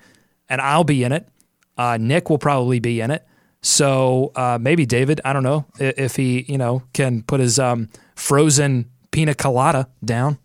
[0.48, 1.28] and I'll be in it.
[1.76, 3.26] Uh, Nick will probably be in it.
[3.60, 7.88] So uh, maybe David, I don't know if he, you know, can put his um,
[8.14, 10.38] frozen pina colada down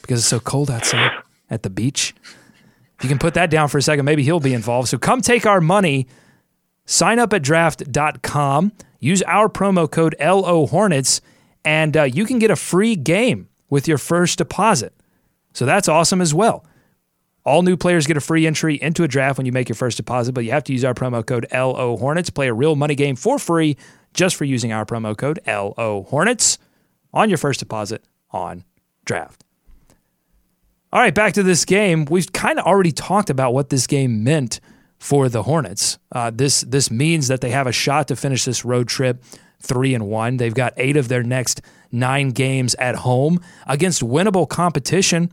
[0.00, 1.10] because it's so cold outside
[1.48, 2.14] at the beach.
[3.00, 4.88] If you can put that down for a second, maybe he'll be involved.
[4.88, 6.06] So come take our money.
[6.84, 8.72] Sign up at draft.com.
[8.98, 11.22] Use our promo code LO Hornets,
[11.64, 14.92] and uh, you can get a free game with your first deposit.
[15.54, 16.66] So that's awesome as well.
[17.42, 19.96] All new players get a free entry into a draft when you make your first
[19.96, 22.28] deposit, but you have to use our promo code LO Hornets.
[22.28, 23.78] Play a real money game for free
[24.12, 26.58] just for using our promo code LO Hornets
[27.14, 28.64] on your first deposit on
[29.06, 29.42] draft.
[30.92, 32.04] All right, back to this game.
[32.06, 34.60] We've kind of already talked about what this game meant
[34.98, 35.98] for the Hornets.
[36.10, 39.22] Uh, this this means that they have a shot to finish this road trip
[39.62, 40.36] three and one.
[40.38, 45.30] They've got eight of their next nine games at home against winnable competition.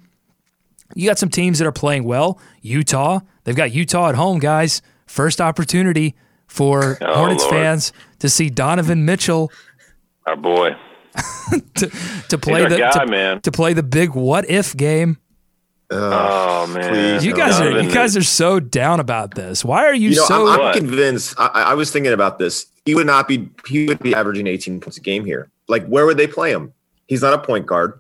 [0.96, 2.40] You got some teams that are playing well.
[2.62, 4.82] Utah, they've got Utah at home, guys.
[5.06, 6.16] First opportunity
[6.48, 7.56] for Oh, Hornets Lord.
[7.56, 9.52] fans to see Donovan Mitchell
[10.26, 10.76] Our boy.
[11.76, 11.90] to,
[12.30, 13.42] to play the guy, to, man.
[13.42, 15.18] to play the big what if game.
[15.90, 16.90] Oh man.
[16.90, 17.38] please, You no.
[17.38, 19.64] guys are you guys are so down about this.
[19.64, 21.36] Why are you, You know, so I'm, I'm convinced.
[21.38, 22.66] I, I was thinking about this.
[22.86, 23.50] He would not be.
[23.68, 25.50] He would be averaging 18 points a game here.
[25.68, 26.74] Like, where would they play him?
[27.08, 28.00] He's not a point guard.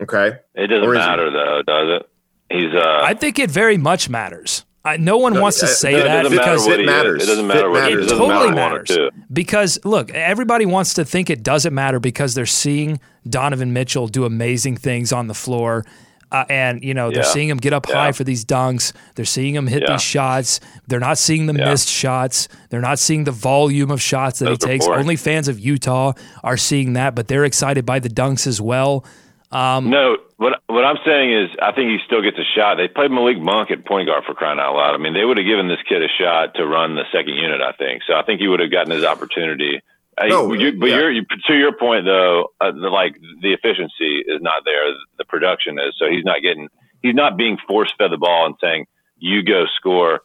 [0.00, 0.38] Okay.
[0.54, 1.06] It doesn't Or is he?
[1.08, 2.10] matter though, does it?
[2.54, 4.64] He's uh I think it very much matters.
[4.84, 7.22] I, no one No, wants to say no, that because it matters.
[7.22, 8.04] It doesn't Fit matter what matters.
[8.06, 8.10] is.
[8.10, 8.98] it It doesn't totally matter matters
[9.32, 14.24] because look, everybody wants to think it doesn't matter because they're seeing Donovan Mitchell do
[14.24, 15.84] amazing things on the floor.
[16.32, 17.28] Uh, and you know they're Yeah.
[17.28, 17.94] seeing him get up Yeah.
[17.96, 18.92] high for these dunks.
[19.16, 19.92] They're seeing him hit Yeah.
[19.92, 20.60] these shots.
[20.88, 22.48] They're not seeing the missed shots.
[22.70, 24.86] They're not seeing the volume of shots that Those he takes.
[24.86, 25.00] boring.
[25.00, 29.04] Only fans of Utah are seeing that, but they're excited by the dunks as well.
[29.50, 32.76] Um, No, what what I'm saying is, I think he still gets a shot.
[32.78, 34.94] They played Malik Monk at point guard for crying out loud.
[34.94, 37.60] I mean, they would have given this kid a shot to run the second unit.
[37.60, 38.14] I think so.
[38.14, 39.82] I think he would have gotten his opportunity.
[40.18, 40.96] I- No, you, but yeah.
[40.96, 44.82] you're, you, to your point though, uh, the, like the efficiency is not there.
[45.18, 45.94] The production is.
[45.98, 46.68] So he's not getting.
[47.02, 48.86] He's not being force fed the ball and saying,
[49.18, 50.20] "You go score."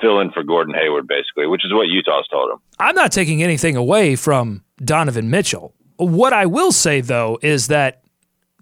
[0.00, 2.56] Fill in for Gordon Hayward, basically, which is what Utah's told him.
[2.78, 5.74] I'm not taking anything away from Donovan Mitchell.
[5.98, 8.00] What I will say, though, is that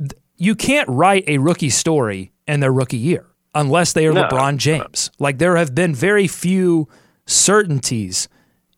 [0.00, 4.24] th- you can't write a rookie story in their rookie year unless they are No.
[4.24, 5.12] LeBron James.
[5.20, 6.88] Like, there have been very few
[7.24, 8.28] certainties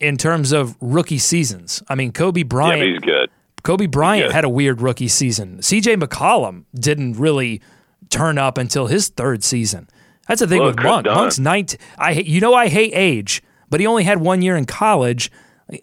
[0.00, 1.82] in terms of rookie seasons.
[1.88, 2.78] I mean, Kobe Bryant.
[2.78, 3.04] Yeah, Bryant.
[3.04, 3.30] he's good.
[3.62, 4.34] Kobe Bryant good.
[4.34, 5.58] had a weird rookie season.
[5.58, 7.60] CJ McCollum didn't really
[8.08, 9.88] turn up until his third season.
[10.26, 11.04] That's the thing Look, with Chris Monk.
[11.04, 11.14] Dunn.
[11.16, 11.78] Monk's 19.
[11.98, 15.30] I you know I hate age, but he only had one year in college,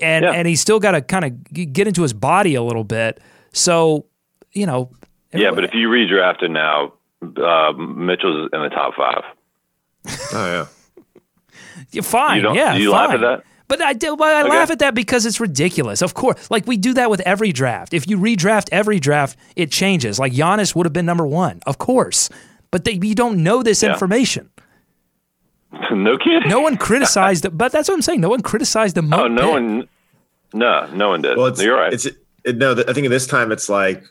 [0.02, 0.32] and Yeah.
[0.32, 3.20] and he's still got to kind of get into his body a little bit.
[3.54, 4.06] So
[4.54, 4.92] you know.
[5.34, 9.24] Yeah, but if you redraft it now, uh, Mitchell's in the top five.
[10.34, 10.66] Oh yeah.
[11.92, 12.42] You're fine.
[12.42, 13.10] You yeah, do you fine.
[13.10, 13.44] laugh at that?
[13.68, 14.16] But I do.
[14.16, 14.50] But I Okay.
[14.50, 16.02] laugh at that because it's ridiculous.
[16.02, 17.94] Of course, like we do that with every draft.
[17.94, 20.20] If you redraft every draft, it changes.
[20.20, 22.30] Like Giannis would have been number one, of course.
[22.72, 23.92] But they, you don't know this Yeah.
[23.94, 24.50] information.
[25.92, 26.50] no kidding.
[26.50, 28.22] No one criticized it, but that's what I'm saying.
[28.22, 29.52] No one criticized the Oh, no pick.
[29.52, 29.88] one.
[30.54, 31.38] No, no one did.
[31.38, 31.92] Well, it's, You're right.
[31.94, 32.06] It's
[32.46, 32.72] it, no.
[32.88, 34.02] I think this time it's like,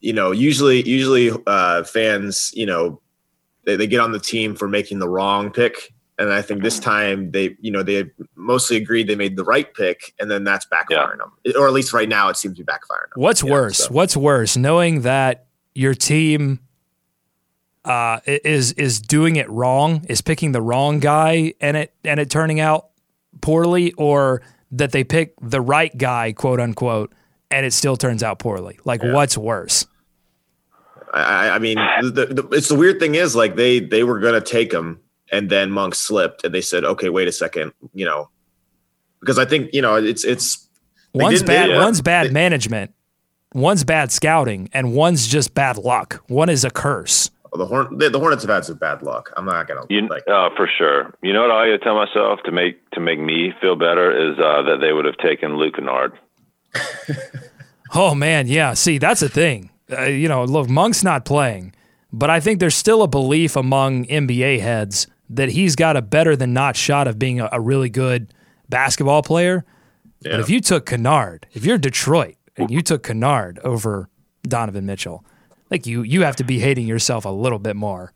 [0.00, 3.00] you know, usually usually uh, fans, you know,
[3.66, 6.78] they, they get on the team for making the wrong pick, and I think this
[6.80, 8.04] time they, you know, they
[8.34, 11.92] mostly agreed they made the right pick, and then that's backfiring them, or at least
[11.92, 13.22] right now it seems to be backfiring them.
[13.22, 13.78] What's you know, worse?
[13.78, 13.92] so.
[13.92, 14.56] What's worse?
[14.56, 16.60] Knowing that your team
[17.84, 22.30] uh, is is doing it wrong, is picking the wrong guy, and it and it
[22.30, 22.88] turning out
[23.40, 27.12] poorly, or that they pick the right guy, quote unquote,
[27.50, 28.78] and it still turns out poorly.
[28.84, 29.86] Like, what's worse?
[31.14, 34.18] I, I- I mean, the, the, it's the weird thing is like they they were
[34.18, 35.00] gonna take him,
[35.32, 38.28] and then Monk slipped, and they said, okay, wait a second, you know,
[39.20, 40.68] because I think you know it's it's
[41.14, 41.70] One's bad.
[41.70, 42.92] they- One's bad they- management.
[43.54, 46.22] One's bad scouting, and one's just bad luck.
[46.28, 47.30] One is a curse.
[47.54, 49.32] the Horn the, the Hornets have had some bad luck.
[49.38, 51.14] I'm not gonna You, like uh, for sure.
[51.22, 54.62] You know what I tell myself to make to make me feel better is uh,
[54.64, 56.12] that they would have taken Luke Kennard.
[57.94, 58.74] Oh man, yeah.
[58.74, 59.70] See, that's the thing.
[59.90, 61.72] Uh, you know, look, Monk's not playing,
[62.12, 66.36] but I think there's still a belief among NBA heads that he's got a better
[66.36, 68.32] than not shot of being a, a really good
[68.68, 69.64] basketball player.
[70.22, 74.08] But if you took Kennard, if you're Detroit and you took Kennard over
[74.42, 75.24] Donovan Mitchell,
[75.70, 78.12] like you, you have to be hating yourself a little bit more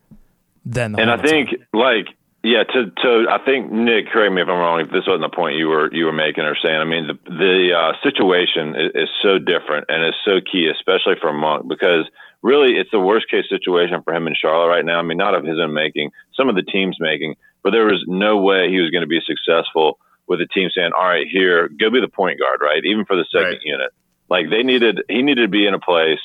[0.65, 1.01] than the.
[1.01, 2.07] And I think like
[2.43, 4.81] yeah, to to I think Nick, correct me if I'm wrong.
[4.81, 7.15] If this wasn't the point you were you were making or saying, I mean the
[7.31, 12.11] the uh, situation is, is so different and is so key, especially for Monk, because
[12.43, 14.99] really it's the worst case situation for him in Charlotte right now.
[14.99, 18.05] I mean, not of his own making, some of the team's making, but there was
[18.07, 21.69] no way he was going to be successful with the team saying, "All right, here,
[21.69, 22.85] go be the point guard," right?
[22.85, 23.63] Even for the second Right.
[23.65, 23.91] unit,
[24.29, 26.21] like they needed, he needed to be in a place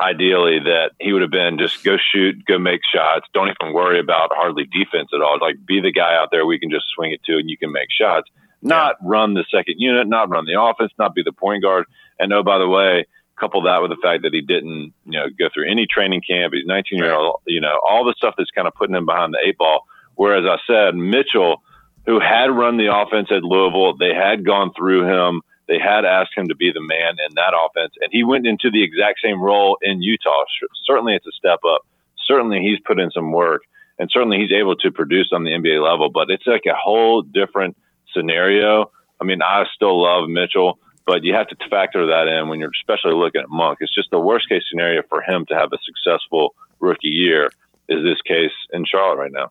[0.00, 3.26] ideally that he would have been just go shoot, go make shots.
[3.32, 5.38] Don't even worry about hardly defense at all.
[5.40, 7.72] Like be the guy out there we can just swing it to and you can
[7.72, 8.28] make shots.
[8.62, 11.84] Not run the second unit, not run the offense, not be the point guard.
[12.18, 13.06] And oh, by the way,
[13.42, 16.54] couple that with the fact that he didn't, you know, go through any training camp.
[16.54, 19.34] He's 19 year old, you know, all the stuff that's kind of putting him behind
[19.34, 19.84] the eight ball.
[20.14, 21.62] Whereas I said Mitchell,
[22.06, 25.42] who had run the offense at Louisville, they had gone through him.
[25.68, 28.70] They had asked him to be the man in that offense, and he went into
[28.70, 30.44] the exact same role in Utah.
[30.86, 31.82] Certainly, it's a step up.
[32.26, 33.62] Certainly, he's put in some work.
[33.98, 36.10] and certainly he's able to produce on the NBA level.
[36.10, 37.76] But it's like a whole different
[38.14, 38.90] scenario.
[39.20, 42.70] I mean, I still love Mitchell, but you have to factor that in when you're
[42.70, 43.78] especially looking at Monk.
[43.80, 47.50] It's just the worst case scenario for him to have a successful rookie year
[47.88, 49.50] is this case in Charlotte right now.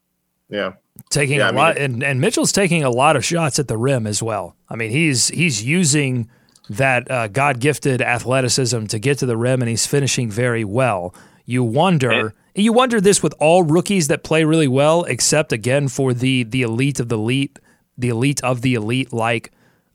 [0.49, 0.73] Yeah.
[1.09, 3.67] Taking Yeah, a I mean, lot, and, and Mitchell's taking a lot of shots at
[3.67, 4.55] the rim as well.
[4.69, 6.29] I mean, he's he's using
[6.69, 11.13] that uh, God gifted athleticism to get to the rim, and he's finishing very well.
[11.45, 15.87] You wonder, and, you wonder this with all rookies that play really well, except again
[15.87, 17.57] for the the elite of the elite,
[17.97, 19.51] the elite of the elite, like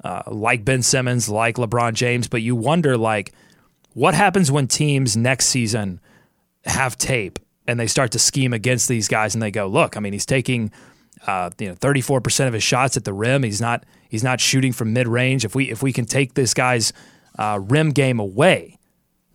[0.07, 2.29] uh, like Ben Simmons, like LeBron James.
[2.29, 3.33] But you wonder, like,
[3.93, 6.01] what happens when teams next season
[6.65, 10.01] have tape and they start to scheme against these guys and they go, look, I
[10.01, 10.71] mean, he's taking
[11.27, 13.43] uh, you know 34% of his shots at the rim.
[13.43, 15.45] He's not he's not shooting from mid range.
[15.45, 16.93] If we if we can take this guy's
[17.37, 18.79] uh, rim game away,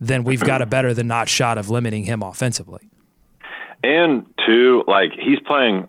[0.00, 2.88] then we've got a better than not shot of limiting him offensively.
[3.82, 5.88] And two, like he's playing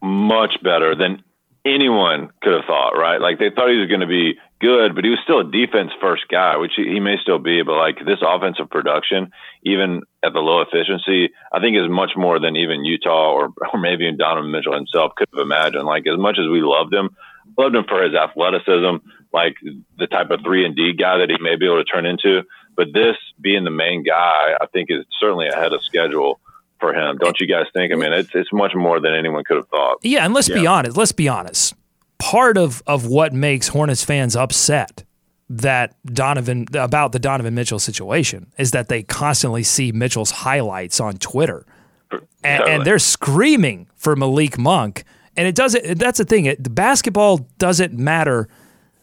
[0.00, 1.22] much better than
[1.64, 3.20] anyone could have thought, right?
[3.20, 5.92] Like they thought he was going to be good, but he was still a defense
[6.00, 7.62] first guy, which he, he may still be.
[7.62, 12.38] But like this offensive production, even at the low efficiency, I think is much more
[12.38, 15.84] than even Utah or, or maybe even Donovan Mitchell himself could have imagined.
[15.84, 17.16] Like as much as we loved him,
[17.56, 19.00] loved him for his athleticism,
[19.32, 19.56] like
[19.98, 22.42] the type of three and D guy that he may be able to turn into.
[22.76, 26.40] But this being the main guy, I think is certainly ahead of schedule
[26.84, 27.16] for him.
[27.18, 27.92] Don't you guys think?
[27.92, 29.98] I mean, it's it's much more than anyone could have thought.
[30.02, 30.96] Yeah, and let's be honest.
[30.96, 31.74] Let's be honest.
[32.18, 35.04] Part of of what makes Hornets fans upset
[35.48, 41.14] that Donovan about the Donovan Mitchell situation is that they constantly see Mitchell's highlights on
[41.14, 41.66] Twitter,
[42.10, 42.70] and, Totally.
[42.72, 45.04] and they're screaming for Malik Monk.
[45.36, 45.98] And it doesn't.
[45.98, 46.44] That's the thing.
[46.44, 48.48] It, the basketball doesn't matter.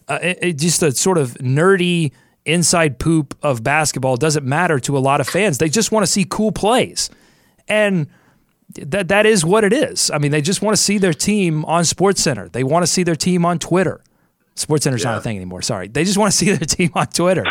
[0.08, 2.12] Uh, it, it just a sort of nerdy
[2.46, 5.58] inside poop of basketball doesn't matter to a lot of fans.
[5.58, 7.10] They just want to see cool plays,
[7.72, 8.08] and
[8.76, 10.12] that that is what it is.
[10.12, 12.52] I mean, they just want to see their team on SportsCenter.
[12.52, 14.04] They want to see their team on Twitter.
[14.56, 15.62] Sports Center's not a thing anymore.
[15.62, 17.46] Sorry, they just want to see their team on Twitter.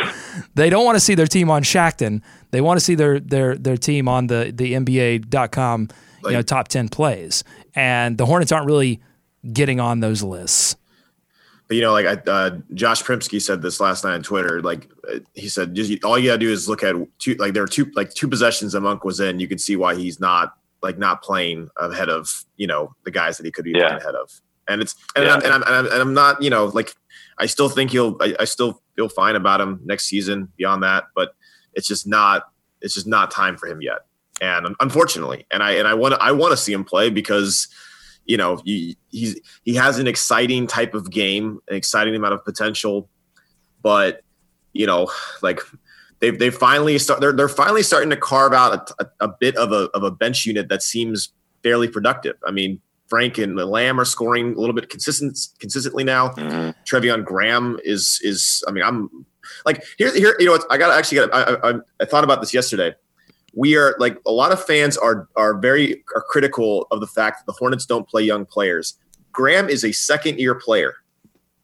[0.54, 2.22] They don't want to see their team on Shaqtin'.
[2.50, 5.88] They want to see their their their team on the the NBA.com
[6.24, 7.42] you know top ten plays.
[7.74, 9.00] And the Hornets aren't really
[9.52, 10.76] getting on those lists.
[11.70, 14.60] But you know, like I, uh, Josh Primsky said this last night on Twitter.
[14.60, 14.90] Like
[15.34, 17.34] he said, just all you gotta do is look at two.
[17.36, 19.38] Like there are two, like two possessions that Monk was in.
[19.38, 23.36] You can see why he's not like not playing ahead of you know the guys
[23.36, 23.86] that he could be Yeah.
[23.86, 24.32] playing ahead of.
[24.66, 25.34] And it's and, Yeah.
[25.34, 26.92] I'm, and, I'm, and I'm and I'm not you know like
[27.38, 30.48] I still think he'll I, I still feel fine about him next season.
[30.56, 31.36] Beyond that, but
[31.74, 32.48] it's just not
[32.80, 34.06] it's just not time for him yet.
[34.40, 37.68] And unfortunately, and I and I want to I want to see him play because
[38.26, 42.44] you know he, he's he has an exciting type of game, an exciting amount of
[42.44, 43.08] potential,
[43.82, 44.22] but
[44.72, 45.10] you know
[45.42, 45.60] like
[46.20, 49.56] they've they finally start they're they're finally starting to carve out a, a, a bit
[49.56, 52.36] of a of a bench unit that seems fairly productive.
[52.46, 52.80] I mean.
[53.08, 56.28] Frank and Lamb are scoring a little bit consistent consistently now.
[56.28, 56.72] Mhm.
[56.86, 59.26] Treveon Graham is is I mean I'm
[59.66, 62.22] like here here you know what I got to actually got I, I I thought
[62.22, 62.94] about this yesterday.
[63.52, 67.40] We are like a lot of fans are are very are critical of the fact
[67.40, 68.96] that the Hornets don't play young players.
[69.32, 70.94] Graham is a second year player.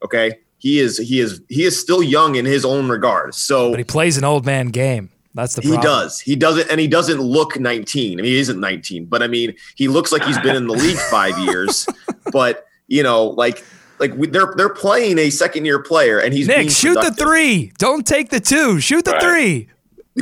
[0.04, 3.34] Okay, he is he is he is still young in his own regard.
[3.34, 5.10] So But he plays an old man game.
[5.34, 6.18] That's the he does.
[6.18, 8.18] He doesn't, and he doesn't look 19.
[8.18, 10.72] I mean, he isn't 19, but I mean, he looks like he's been in the
[10.72, 11.86] league five years.
[12.32, 13.64] But you know, like,
[14.00, 17.12] like we, they're they're playing a second year player, and he's being Nick, shoot the
[17.12, 17.72] three.
[17.78, 18.80] Don't take the two.
[18.80, 19.22] Shoot the Right.
[19.22, 19.68] three.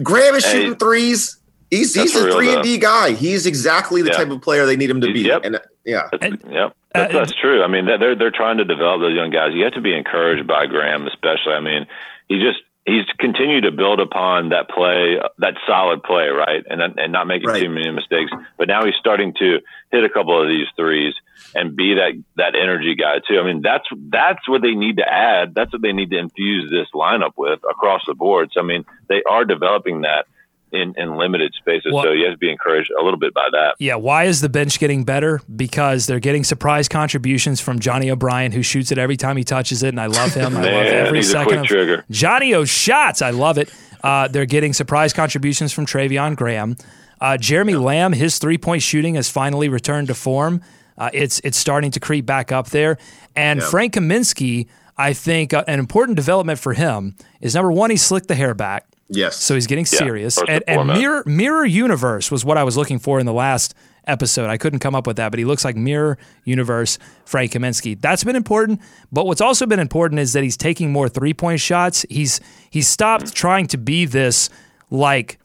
[0.03, 0.53] Graham is Hey.
[0.53, 1.38] shooting threes.
[1.70, 3.12] He's That's he's a three and D guy.
[3.12, 4.16] He's exactly the Yeah.
[4.18, 5.20] type of player they need him to be.
[5.20, 5.44] Yep.
[5.44, 7.62] And uh, yeah, That's, yep, that's, uh, that's true.
[7.62, 9.50] I mean, they're they're trying to develop those young guys.
[9.55, 11.53] You have to be encouraged by Graham, especially.
[11.55, 11.87] I mean,
[12.29, 17.12] he just he's continued to build upon that play, that solid play, right, and and
[17.12, 17.62] not making Right.
[17.62, 18.31] too many mistakes.
[18.59, 21.14] But now he's starting to hit a couple of these threes
[21.55, 23.38] and be that that energy guy too.
[23.40, 25.55] I mean, that's that's what they need to add.
[25.55, 28.50] That's what they need to infuse this lineup with across the board.
[28.53, 30.27] So I mean, they are developing that.
[30.75, 33.49] In, in limited spaces, Well- so you have to be encouraged a little bit by
[33.53, 33.75] that.
[33.79, 35.41] Yeah, why is the bench getting better?
[35.55, 39.83] Because they're getting surprise contributions from Johnny O'Bryant, who shoots it every time he touches
[39.83, 40.57] it, and I love him.
[40.57, 42.05] I love every second of trigger.
[42.11, 43.23] Johnny O's shots.
[43.23, 43.73] I love it.
[44.03, 46.77] Uh, they're getting surprise contributions from Treveon Graham.
[47.21, 50.61] Uh, Jeremy Lamb, his three point shooting has finally returned to form.
[50.99, 52.99] Uh, it's it's starting to creep back up there.
[53.35, 53.67] And Yeah.
[53.71, 54.67] Frank Kaminsky,
[54.99, 58.55] I think uh, an important development for him is number one, he slicked the hair
[58.55, 58.87] back.
[59.09, 59.36] Yes.
[59.36, 60.36] So he's getting serious.
[60.36, 63.74] first And, and mirror mirror universe was what I was looking for in the last
[64.07, 64.48] episode.
[64.48, 68.00] I couldn't come up with that, but he looks like mirror universe Frank Kaminsky.
[68.00, 68.80] That's been important.
[69.12, 72.07] But what's also been important is that he's taking more three point shots.
[72.09, 72.40] He's
[72.70, 73.34] he's stopped mm-hmm.
[73.34, 74.48] trying to be this
[74.90, 75.38] like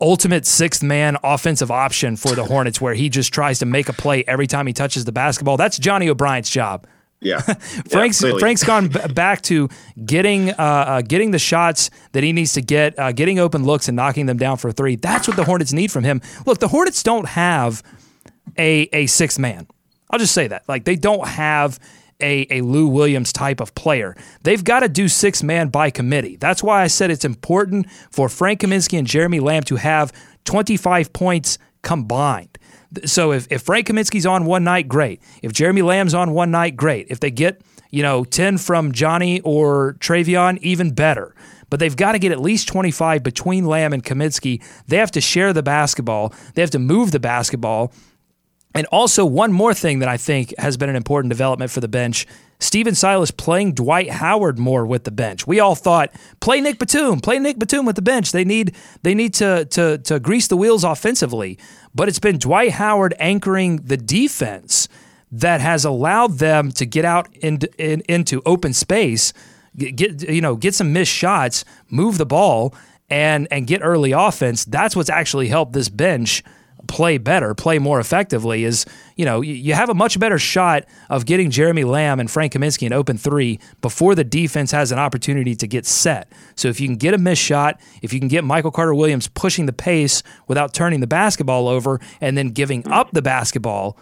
[0.00, 3.92] ultimate sixth man offensive option for the Hornets where he just tries to make a
[3.92, 5.56] play every time he touches the basketball.
[5.56, 6.86] That's Johnny O'Bryant's job.
[7.24, 8.36] Yeah, Frank's yeah.
[8.38, 9.68] Frank's gone b- back to
[10.04, 13.86] getting uh, uh, getting the shots that he needs to get, uh, getting open looks
[13.86, 14.96] and knocking them down for three.
[14.96, 16.20] That's what the Hornets need from him.
[16.46, 17.82] Look, the Hornets don't have
[18.58, 19.68] a a sixth man.
[20.10, 20.68] I'll just say that.
[20.68, 21.78] Like they don't have
[22.20, 24.16] a, a Lou Williams type of player.
[24.42, 26.36] They've got to do six man by committee.
[26.36, 30.12] That's why I said it's important for Frank Kaminsky and Jeremy Lamb to have
[30.44, 32.58] 25 points combined.
[33.04, 35.20] So if, if Frank Kaminsky's on one night, great.
[35.42, 37.06] If Jeremy Lamb's on one night, great.
[37.10, 41.34] If they get, you know, 10 from Johnny or Treveon, even better.
[41.70, 44.62] But they've got to get at least 25 between Lamb and Kaminsky.
[44.88, 46.34] They have to share the basketball.
[46.54, 47.92] They have to move the basketball.
[48.74, 51.88] And also, one more thing that I think has been an important development for the
[51.88, 52.26] bench
[52.62, 55.46] Stephen Silas playing Dwight Howard more with the bench.
[55.46, 58.30] We all thought, play Nick Batum, play Nick Batum with the bench.
[58.30, 61.58] They need they need to to to grease the wheels offensively.
[61.94, 64.88] But it's been Dwight Howard anchoring the defense
[65.32, 69.32] that has allowed them to get out in, in, into open space,
[69.76, 72.74] get, you know get some missed shots, move the ball,
[73.10, 74.64] and and get early offense.
[74.64, 76.44] That's what's actually helped this bench
[76.86, 78.84] play better, play more effectively is,
[79.16, 82.86] you know, you have a much better shot of getting Jeremy Lamb and Frank Kaminsky
[82.86, 86.30] an open three before the defense has an opportunity to get set.
[86.54, 89.28] So if you can get a missed shot, if you can get Michael Carter Williams
[89.28, 93.98] pushing the pace without turning the basketball over and then giving up the basketball,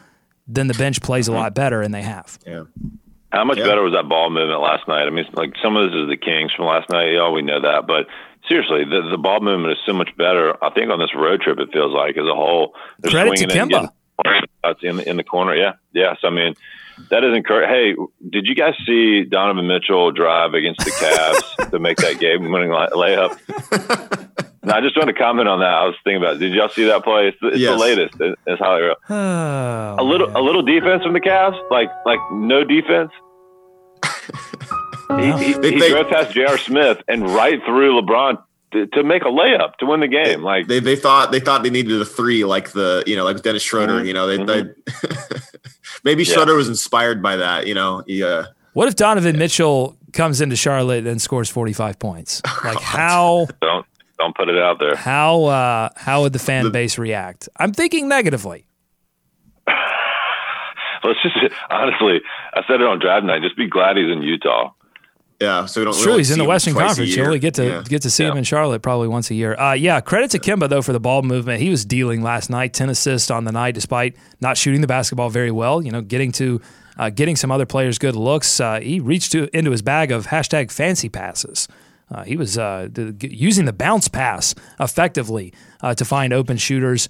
[0.47, 2.39] then the bench plays a lot better, and they have.
[2.45, 2.64] Yeah.
[3.33, 3.66] How much Yeah.
[3.66, 5.07] better was that ball movement last night?
[5.07, 7.12] I mean, like some of this is the Kings from last night.
[7.12, 8.07] Yeah, we know that, but
[8.49, 10.57] seriously, the the ball movement is so much better.
[10.64, 12.74] I think on this road trip, it feels like as a whole.
[13.05, 13.91] Credit to Kemba.
[14.64, 15.55] shots in the in the corner.
[15.55, 16.16] Yeah, yes.
[16.24, 16.55] I mean,
[17.11, 17.70] that is encouraging.
[17.70, 17.95] Hey,
[18.28, 23.39] did you guys see Donovan Mitchell drive against the Cavs to make that game-winning layup?
[24.70, 25.68] no, I just want to comment on that.
[25.72, 26.36] I was thinking about.
[26.36, 26.38] It.
[26.40, 27.28] Did y'all see that play?
[27.28, 27.72] It's, the- it's Yes.
[27.72, 28.14] the latest.
[28.46, 28.96] It's highly real.
[29.08, 30.36] Oh, A little, man.
[30.36, 33.10] a little defense from the Cavs, like like no defense.
[35.18, 36.56] He, he, They- he they- drove past J.R.
[36.56, 38.40] Smith and right through LeBron
[38.72, 40.42] to, to make a layup to win the game.
[40.42, 43.42] Like They they thought they thought they needed a three like the you know like
[43.42, 44.00] Dennis Schroeder.
[44.00, 44.06] Mhm.
[44.06, 44.70] You know they, they
[46.04, 46.34] maybe Yeah.
[46.34, 47.66] Schroeder was inspired by that.
[47.66, 48.44] You know he, uh,
[48.74, 52.40] What if Donovan Mitchell comes into Charlotte and scores 45 points?
[52.64, 53.84] Like how don't
[54.20, 54.94] don't put it out there.
[54.96, 57.48] how uh, how would the fan The- base react?
[57.56, 58.66] I'm thinking negatively.
[61.02, 61.36] Let's just
[61.70, 62.20] honestly,
[62.52, 63.42] I said it on draft night.
[63.42, 64.72] Just be glad he's in Utah.
[65.40, 65.64] yeah.
[65.64, 65.90] So we don't.
[65.92, 66.12] It's we true.
[66.12, 67.16] don't He's in the Western Conference.
[67.16, 67.82] You only get to Yeah.
[67.88, 69.54] get to see him in Charlotte probably once a year.
[69.58, 71.62] Uh, yeah, credit to Kemba though for the ball movement.
[71.62, 75.30] He was dealing last night, ten assists on the night, despite not shooting the basketball
[75.30, 75.80] very well.
[75.82, 76.60] You know, getting to
[76.98, 78.60] uh, getting some other players good looks.
[78.60, 81.66] Uh, he reached to, into his bag of hashtag fancy passes.
[82.11, 87.08] Uh, he was uh, the, using the bounce pass effectively uh, to find open shooters.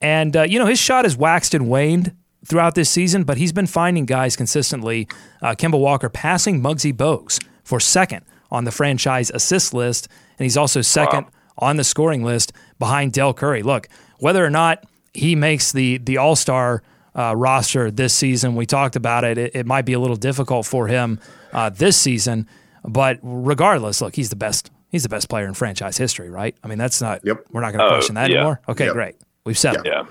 [0.00, 3.52] And, uh, you know, his shot has waxed and waned throughout this season, but he's
[3.52, 5.08] been finding guys consistently.
[5.40, 10.56] Uh, Kemba Walker passing Muggsy Bogues for second on the franchise assist list, and he's
[10.56, 11.26] also second
[11.58, 13.62] on the scoring list behind Del Curry.
[13.62, 13.88] Look,
[14.18, 14.84] whether or not
[15.14, 16.82] he makes the the All Star
[17.14, 19.38] uh, roster this season, we talked about it.
[19.38, 21.20] It, it might be a little difficult for him
[21.52, 22.48] uh, this season,
[22.84, 24.70] but regardless, look, he's the best.
[24.88, 26.54] He's the best player in franchise history, right?
[26.62, 27.20] I mean, that's not.
[27.24, 27.46] Yep.
[27.50, 28.36] We're not going to Oh, question that yeah.
[28.36, 28.60] anymore.
[28.68, 28.92] Okay, Yep.
[28.94, 29.14] great.
[29.46, 29.86] We've settled.
[29.86, 30.02] Yeah.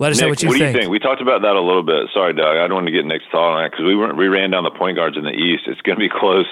[0.00, 0.50] Let us know what you think.
[0.50, 0.90] what do you think?
[0.90, 2.08] We talked about that a little bit.
[2.12, 2.56] Sorry, Doug.
[2.56, 4.64] I don't want to get Nick's thought on it because we were, we ran down
[4.64, 5.64] the point guards in the East.
[5.68, 6.46] It's going to be close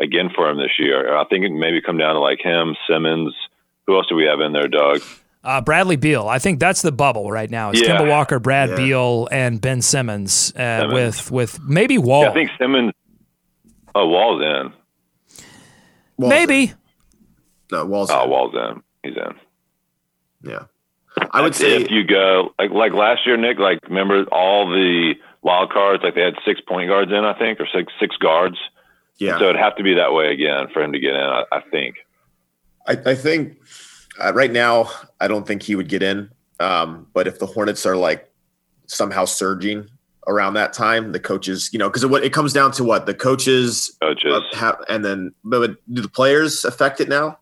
[0.00, 1.16] again for him this year.
[1.16, 3.32] I think it maybe come down to like him, Simmons.
[3.86, 5.00] Who else do we have in there, Doug?
[5.44, 6.26] Uh, Bradley Beal.
[6.26, 7.70] I think that's the bubble right now.
[7.70, 7.98] It's Yeah.
[7.98, 8.76] Kemba Walker, Brad Yeah.
[8.76, 10.92] Beal, and Ben Simmons, uh, Simmons.
[10.94, 12.22] with with maybe Wall.
[12.22, 12.92] Yeah, I think Simmons.
[13.94, 14.72] Oh, Wall's in.
[16.16, 16.62] Walls maybe.
[16.64, 16.74] in.
[17.72, 18.10] no Walls.
[18.10, 18.30] Oh, in.
[18.30, 18.82] Wall's in.
[19.02, 20.50] He's in.
[20.50, 20.64] Yeah.
[21.30, 23.58] I would say if you go like like last year, Nick.
[23.58, 26.02] Like remember all the wild cards?
[26.02, 28.56] Like they had six point guards in, I think, or six six guards.
[29.18, 29.38] yeah.
[29.38, 31.20] So it'd have to be that way again for him to get in.
[31.20, 31.96] I, I think.
[32.86, 33.58] I, I think
[34.22, 34.90] uh, right now
[35.20, 36.30] I don't think he would get in.
[36.60, 38.30] Um, but if the Hornets are like
[38.86, 39.88] somehow surging
[40.26, 43.14] around that time, the coaches, you know, because what it comes down to what the
[43.14, 44.32] coaches Coaches.
[44.32, 47.38] uh, have, and then but do the players affect it now?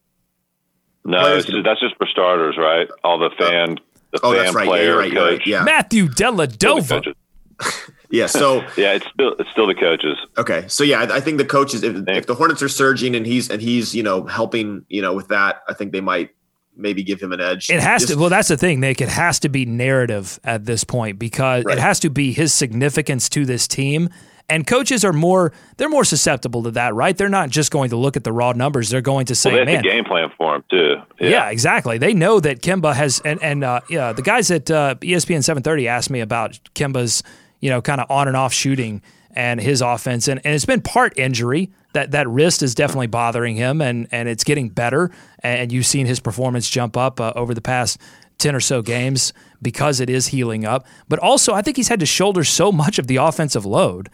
[1.05, 2.89] No, players it's just, that's just for starters, right?
[3.05, 3.79] All the fan,
[4.13, 4.65] the Oh, fan that's right.
[4.65, 5.13] Yeah, player, you're right.
[5.13, 5.39] Coach.
[5.41, 5.47] right.
[5.47, 5.65] Yeah.
[5.65, 7.15] Matthew Still the
[8.11, 8.27] Yeah.
[8.27, 10.17] So Yeah, it's still it's still the coaches.
[10.39, 10.65] okay.
[10.69, 13.51] So yeah, I, I think the coaches, if, if the Hornets are surging and he's
[13.51, 16.31] and he's you know helping you know with that, I think they might
[16.77, 17.71] maybe give him an edge.
[17.71, 18.19] It has Just- to.
[18.19, 19.01] Well, that's the thing, Nick.
[19.01, 21.77] It has to be narrative at this point because Right.
[21.79, 24.09] it has to be his significance to this team.
[24.49, 27.17] And coaches are more they're more susceptible to that, right?
[27.17, 28.91] They're not just going to look at the raw numbers.
[28.91, 30.97] They're going to say, Well, they have "Man, a game plan for him too.
[31.21, 31.49] yeah.
[31.49, 35.43] exactly." They know that Kemba has and and uh, yeah, the guys at uh, ESPN
[35.45, 37.23] 730 asked me about Kemba's
[37.61, 39.01] you know kind of on and off shooting
[39.35, 41.71] and his offense, and, and it's been part injury.
[41.93, 45.11] That that wrist is definitely bothering him, and and it's getting better.
[45.41, 47.99] And you've seen his performance jump up uh, over the past
[48.39, 50.87] 10 or so games because it is healing up.
[51.09, 54.09] But also, I think he's had to shoulder so much of the offensive load.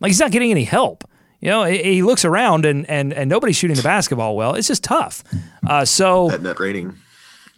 [0.00, 1.04] Like he's not getting any help.
[1.40, 4.54] You know, he, he looks around and, and and nobody's shooting the basketball well.
[4.54, 5.22] It's just tough.
[5.66, 6.96] Uh, so that net rating.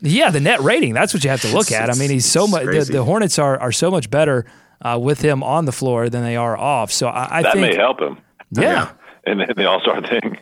[0.00, 0.92] yeah, the net rating.
[0.94, 1.90] That's what you have to look at.
[1.90, 2.64] I mean, he's so much.
[2.66, 4.44] The, the Hornets are are so much better
[4.82, 6.90] uh, with him on the floor than they are off.
[6.92, 8.18] So I, I That think may help him
[8.52, 8.90] yeah.
[8.90, 8.96] in,
[9.27, 10.39] in the All Star thing.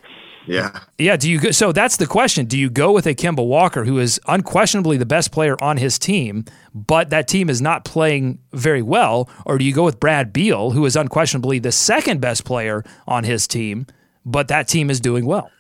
[0.47, 0.81] Yeah.
[0.99, 2.47] Yeah, do you go, so that's the question.
[2.47, 5.99] Do you go with a Kemba Walker who is unquestionably the best player on his
[5.99, 10.33] team, but that team is not playing very well, or do you go with Brad
[10.33, 13.87] Beal who is unquestionably the second best player on his team,
[14.25, 15.51] but that team is doing well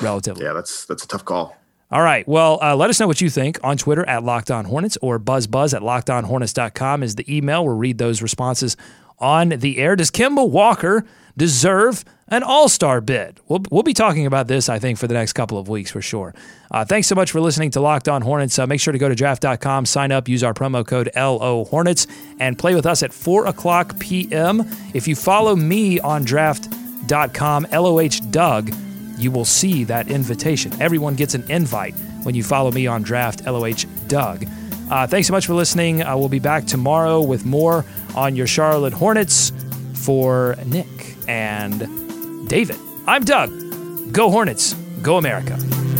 [0.00, 0.44] relatively?
[0.44, 1.56] Yeah, that's that's a tough call.
[1.90, 2.26] All right.
[2.26, 5.20] Well, uh, let us know what you think on Twitter at Locked On Hornets or
[5.20, 7.66] buzzbuzz at lockedonhornets.com is the email.
[7.66, 8.78] We'll read those responses
[9.18, 9.94] on the air.
[9.94, 11.04] Does Kimba Walker
[11.36, 13.40] deserve an all star bid?
[13.48, 16.00] We'll, we'll be talking about this, I think, for the next couple of weeks for
[16.00, 16.34] sure.
[16.70, 18.58] Uh, thanks so much for listening to Locked On Hornets.
[18.58, 22.06] Uh, make sure to go to draft.com, sign up, use our promo code LO Hornets,
[22.40, 24.68] and play with us at 4 o'clock p.m.
[24.94, 28.72] If you follow me on draft.com, LOH Doug,
[29.18, 30.72] you will see that invitation.
[30.80, 34.46] Everyone gets an invite when you follow me on Draft LOH Doug.
[34.90, 36.02] Uh, thanks so much for listening.
[36.02, 39.52] Uh, we'll be back tomorrow with more on your Charlotte Hornets
[39.94, 42.76] for Nick and David.
[43.06, 44.12] I'm Doug.
[44.12, 44.74] Go Hornets.
[45.02, 45.56] Go America.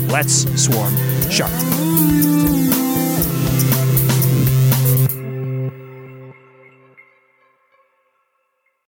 [0.09, 0.95] Let's swarm
[1.31, 2.62] Charlotte.